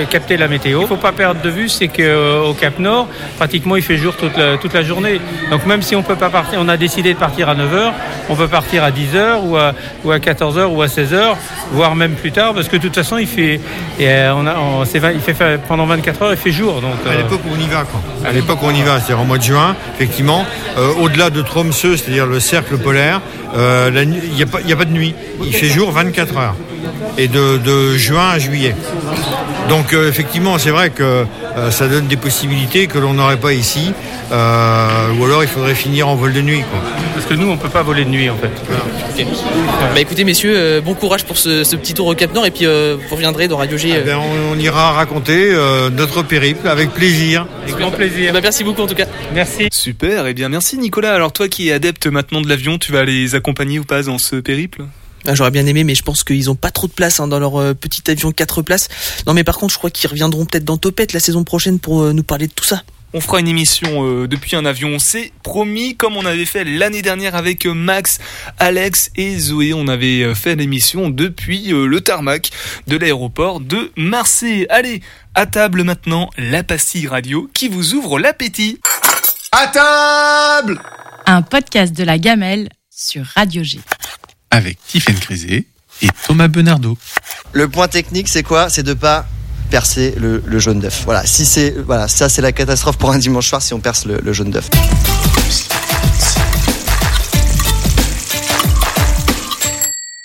[0.10, 0.80] capter la météo.
[0.80, 4.16] Il ne faut pas perdre de vue, c'est qu'au Cap Nord, pratiquement il fait jour
[4.16, 5.20] toute la, toute la journée.
[5.52, 7.92] Donc même si on peut pas partir, on a décidé de partir à 9h,
[8.30, 11.36] on peut partir à 10h ou à, ou à 14h ou à 16h,
[11.72, 13.60] voire même plus tard, parce que de toute façon il fait,
[14.00, 16.52] et, euh, on a, on- c'est vingt- il fait fa- pendant 24 heures, il fait
[16.52, 16.82] jour.
[16.82, 18.02] Donc, À euh, l'époque où on y va, quoi.
[18.28, 20.46] À l'époque où on y va, c'est-à-dire au mois de juin, effectivement,
[20.78, 23.22] euh, au-delà de Tromsø, c'est-à-dire le cercle polaire,
[23.56, 24.46] euh, il n'y a,
[24.76, 25.14] pas- de nuit.
[25.44, 26.56] Il fait jour 24 heures.
[27.18, 28.76] Et de, de juin à juillet.
[29.70, 31.26] Donc euh, effectivement, c'est vrai que
[31.58, 33.94] euh, ça donne des possibilités que l'on n'aurait pas ici.
[34.32, 36.62] Euh, ou alors il faudrait finir en vol de nuit.
[36.70, 36.80] Quoi.
[37.14, 38.52] Parce que nous, on peut pas voler de nuit en fait.
[39.94, 42.52] Bah écoutez messieurs, euh, bon courage pour ce, ce petit tour au Cap Nord et
[42.52, 43.94] puis euh, vous reviendrez dans Radio G.
[43.96, 47.48] Eh ben, on, on ira raconter euh, notre périple avec plaisir.
[47.64, 48.34] Avec grand plaisir.
[48.34, 49.06] Bah, merci beaucoup en tout cas.
[49.34, 49.68] Merci.
[49.72, 51.14] Super, et bien merci Nicolas.
[51.14, 54.18] Alors toi qui es adepte maintenant de l'avion, tu vas les accompagner ou pas dans
[54.18, 54.84] ce périple?
[55.28, 57.40] Ah, J'aurais bien aimé, mais je pense qu'ils ont pas trop de place hein, dans
[57.40, 58.90] leur euh, petit avion 4 places.
[59.26, 62.04] Non, mais par contre, je crois qu'ils reviendront peut-être dans Topette la saison prochaine pour
[62.04, 62.84] euh, nous parler de tout ça.
[63.18, 67.02] On fera une émission euh, depuis un avion, c'est promis, comme on avait fait l'année
[67.02, 68.20] dernière avec euh, Max,
[68.60, 69.74] Alex et Zoé.
[69.74, 72.50] On avait euh, fait l'émission depuis euh, le tarmac
[72.88, 74.68] de l'aéroport de Marseille.
[74.70, 75.02] Allez,
[75.34, 78.82] à table maintenant, la pastille radio qui vous ouvre l'appétit.
[79.54, 80.82] À table
[81.26, 83.80] Un podcast de la gamelle sur Radio G.
[84.52, 85.68] Avec Tiffaine Crisé
[86.02, 86.98] et Thomas Benardo.
[87.54, 88.70] Le point technique, c'est quoi?
[88.70, 89.26] C'est de pas
[89.66, 91.04] percer le, le jaune d'œuf.
[91.06, 94.06] Voilà, si c'est voilà, ça c'est la catastrophe pour un dimanche soir si on perce
[94.06, 94.70] le, le jaune d'œuf.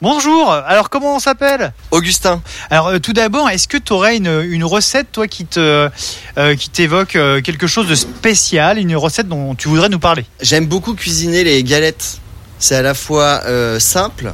[0.02, 1.74] Bonjour, alors comment on s'appelle?
[1.90, 2.40] Augustin.
[2.70, 5.90] Alors euh, tout d'abord, est-ce que tu aurais une, une recette, toi, qui te
[6.38, 10.24] euh, qui t'évoque euh, quelque chose de spécial, une recette dont tu voudrais nous parler?
[10.40, 12.18] J'aime beaucoup cuisiner les galettes.
[12.58, 14.32] C'est à la fois euh, simple,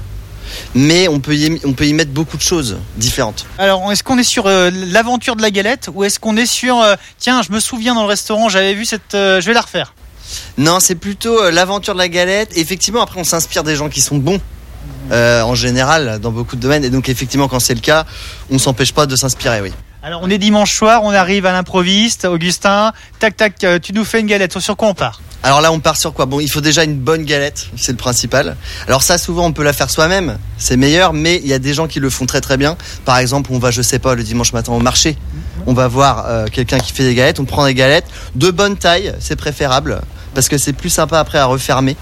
[0.74, 3.46] mais on peut, y, on peut y mettre beaucoup de choses différentes.
[3.58, 6.80] Alors, est-ce qu'on est sur euh, l'aventure de la galette ou est-ce qu'on est sur
[6.80, 9.62] euh, tiens, je me souviens dans le restaurant, j'avais vu cette, euh, je vais la
[9.62, 9.94] refaire.
[10.58, 12.50] Non, c'est plutôt l'aventure de la galette.
[12.56, 14.40] Effectivement, après, on s'inspire des gens qui sont bons.
[15.12, 18.06] euh, en général, dans beaucoup de domaines, et donc effectivement, quand c'est le cas,
[18.50, 19.72] on s'empêche pas de s'inspirer, oui.
[20.02, 24.04] Alors, on est dimanche soir, on arrive à l'improviste, Augustin, tac tac, euh, tu nous
[24.04, 24.56] fais une galette.
[24.58, 26.26] Sur quoi on part Alors là, on part sur quoi?
[26.26, 28.56] Bon, il faut déjà une bonne galette, c'est le principal.
[28.86, 31.74] Alors ça, souvent, on peut la faire soi-même, c'est meilleur, mais il y a des
[31.74, 32.76] gens qui le font très très bien.
[33.04, 35.16] Par exemple, on va, je sais pas, le dimanche matin au marché,
[35.66, 38.76] on va voir euh, quelqu'un qui fait des galettes, on prend des galettes de bonne
[38.76, 40.00] taille, c'est préférable,
[40.34, 41.96] parce que c'est plus sympa après à refermer.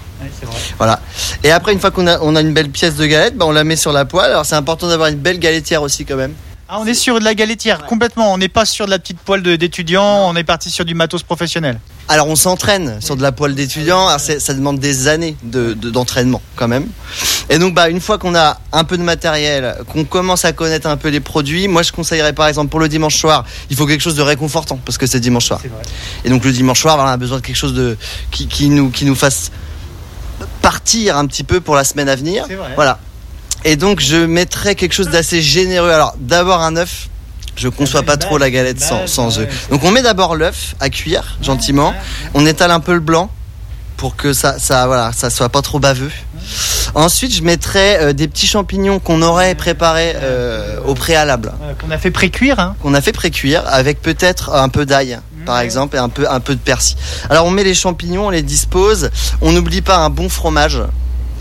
[0.77, 0.99] Voilà.
[1.43, 3.51] Et après, une fois qu'on a, on a une belle pièce de galette, bah, on
[3.51, 4.31] la met sur la poêle.
[4.31, 6.33] Alors c'est important d'avoir une belle galettière aussi quand même.
[6.67, 8.33] Ah, on est sur de la galettière, complètement.
[8.33, 11.21] On n'est pas sur de la petite poêle d'étudiant, on est parti sur du matos
[11.21, 11.79] professionnel.
[12.07, 16.41] Alors on s'entraîne sur de la poêle d'étudiant, ça demande des années de- de- d'entraînement
[16.55, 16.87] quand même.
[17.49, 20.87] Et donc bah une fois qu'on a un peu de matériel, qu'on commence à connaître
[20.87, 23.85] un peu les produits, moi je conseillerais par exemple pour le dimanche soir, il faut
[23.85, 25.61] quelque chose de réconfortant parce que c'est dimanche soir.
[26.23, 27.95] Et donc le dimanche soir, on a besoin de quelque chose de
[28.31, 29.51] qui, qui nous qui nous fasse
[30.61, 32.45] partir un petit peu pour la semaine à venir.
[32.75, 32.99] Voilà.
[33.65, 35.89] Et donc je mettrais quelque chose d'assez généreux.
[35.89, 37.09] Alors d'abord un œuf.
[37.57, 39.69] Je conçois pas trop la galette sans, sans œuf.
[39.69, 41.93] Donc on met d'abord l'œuf à cuire gentiment.
[42.33, 43.29] On étale un peu le blanc
[43.97, 46.11] pour que ça, ça, voilà, ça soit pas trop baveux.
[46.93, 51.97] Ensuite, je mettrais euh, des petits champignons qu'on aurait préparés euh, au préalable, Qu'on a
[51.97, 52.75] fait pré-cuire, hein.
[52.81, 56.39] qu'on a fait pré-cuire avec peut-être un peu d'ail, par exemple, et un peu, un
[56.39, 56.97] peu de persil.
[57.29, 59.09] Alors on met les champignons, on les dispose.
[59.41, 60.81] On n'oublie pas un bon fromage.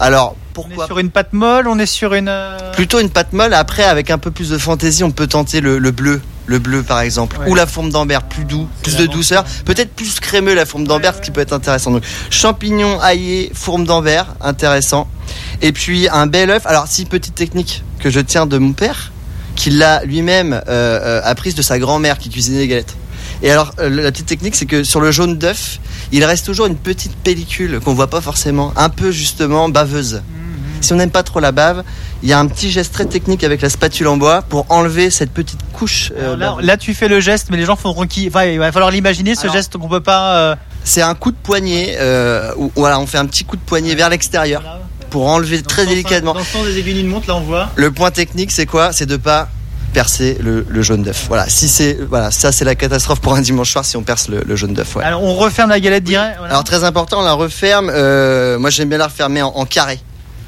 [0.01, 2.29] Alors pourquoi Sur une pâte molle, on est sur une.
[2.29, 3.53] euh, Plutôt une pâte molle.
[3.53, 6.23] Après, avec un peu plus de fantaisie, on peut tenter le, le bleu.
[6.47, 7.39] Le bleu, par exemple.
[7.41, 7.49] Ouais.
[7.51, 9.45] Ou la fourme d'Ambert, plus doux, plus de douceur.
[9.65, 11.91] Peut-être plus crémeux, la fourme d'Ambert, ce qui peut être intéressant.
[11.91, 15.09] Donc, champignons aillés, fourme d'Ambert, intéressant.
[15.63, 16.67] Et puis, un bel œuf.
[16.67, 19.11] Alors, si, petite technique que je tiens de mon père,
[19.57, 22.95] qui l'a lui-même euh, euh, apprise de sa grand-mère qui cuisinait les galettes.
[23.43, 25.81] Et alors, la petite technique, c'est que sur le jaune d'œuf,
[26.13, 30.23] il reste toujours une petite pellicule qu'on voit pas forcément, un peu justement baveuse.
[30.85, 31.83] Si on n'aime pas trop la bave,
[32.23, 35.11] il y a un petit geste très technique avec la spatule en bois pour enlever
[35.11, 36.13] cette petite couche.
[36.17, 38.29] euh, Là, tu fais le geste, mais les gens faudront qui.
[38.29, 40.37] Enfin, il va falloir l'imaginer, ce Alors- geste qu'on peut pas.
[40.37, 41.97] euh, C'est un coup de poignet.
[41.99, 44.63] euh, où- voilà, on fait un petit coup de poignet vers l'extérieur
[45.11, 46.35] pour enlever très délicatement.
[46.35, 47.71] Dans le sens des aiguilles d'une montre, là, on voit.
[47.77, 48.93] Le point technique, c'est quoi?
[48.93, 49.49] C'est de pas
[49.95, 51.27] percer le, le jaune d'œuf.
[51.29, 54.29] Voilà, si c'est voilà, ça c'est la catastrophe pour un dimanche soir si on perce
[54.29, 54.97] le, le jaune d'œuf.
[54.97, 55.05] Ouais.
[55.05, 56.35] Alors, on referme la galette direct.
[56.39, 56.53] voilà.
[56.53, 57.91] Alors très important, on la referme.
[57.95, 60.01] euh, moi j'aime bien la refermer en, en carré,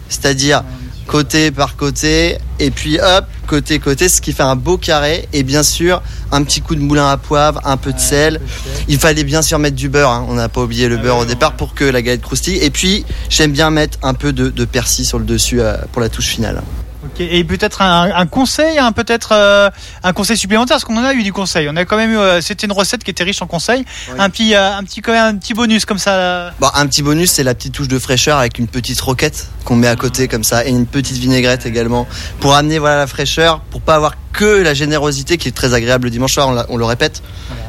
[0.08, 0.62] c'est-à-dire
[1.06, 5.28] côté par côté, et puis hop, côté côté, ce qui fait un beau carré.
[5.32, 6.02] Et bien sûr,
[6.32, 8.40] un petit coup de moulin à poivre, un peu de sel.
[8.88, 10.10] Il fallait bien sûr mettre du beurre.
[10.10, 10.26] hein.
[10.28, 12.56] On n'a pas oublié le beurre au départ pour que la galette croustille.
[12.56, 16.02] Et puis j'aime bien mettre un peu de, de persil sur le dessus euh, pour
[16.02, 16.60] la touche finale.
[17.06, 19.70] Ok, Et peut-être un, un conseil, un peut-être euh,
[20.02, 21.68] un conseil supplémentaire, parce qu'on en a eu du conseil.
[21.70, 23.84] On a quand même eu, euh, c'était une recette qui était riche en conseils.
[24.18, 26.52] Un petit, euh, un petit, quand même, un petit bonus comme ça.
[26.60, 29.76] Bon, un petit bonus, c'est la petite touche de fraîcheur avec une petite roquette qu'on
[29.76, 32.06] met à côté comme ça et une petite vinaigrette également
[32.40, 36.04] pour amener voilà la fraîcheur, pour pas avoir que la générosité qui est très agréable
[36.04, 37.22] le dimanche soir, on, l'a- on le répète.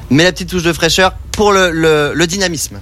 [0.09, 2.79] Mais la petite touche de fraîcheur pour le, le- le dynamisme.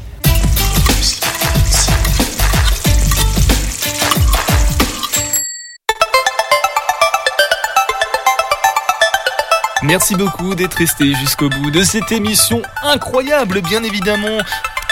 [9.88, 14.40] Merci beaucoup d'être resté jusqu'au bout de cette émission incroyable, bien évidemment.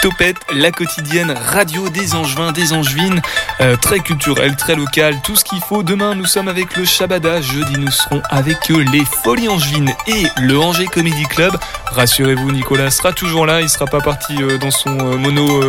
[0.00, 3.20] Topette, la quotidienne radio des Angevins, des Angevines,
[3.60, 5.82] euh, très culturelle, très locale, tout ce qu'il faut.
[5.82, 7.40] Demain, nous sommes avec le Shabada.
[7.40, 11.56] Jeudi, nous serons avec les Folies Angevines et le Angers Comedy Club.
[11.86, 13.62] Rassurez-vous, Nicolas sera toujours là.
[13.62, 15.60] Il sera pas parti euh, dans son euh, mono,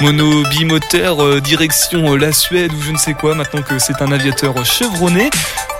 [0.00, 3.34] mono bimoteur direction la Suède ou je ne sais quoi.
[3.34, 5.28] Maintenant que c'est un aviateur chevronné.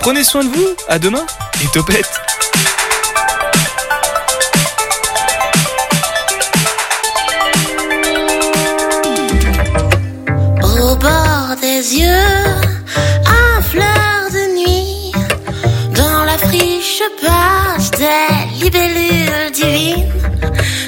[0.01, 0.67] Prenez soin de vous.
[0.87, 1.25] À demain
[1.63, 2.44] et Topette.
[11.93, 12.35] Yeux,
[13.61, 15.11] fleur de nuit,
[15.95, 20.11] dans la friche passe des libellules divines.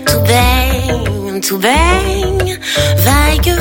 [0.06, 2.60] Tout baigne, tout baigne,
[2.98, 3.52] vaille que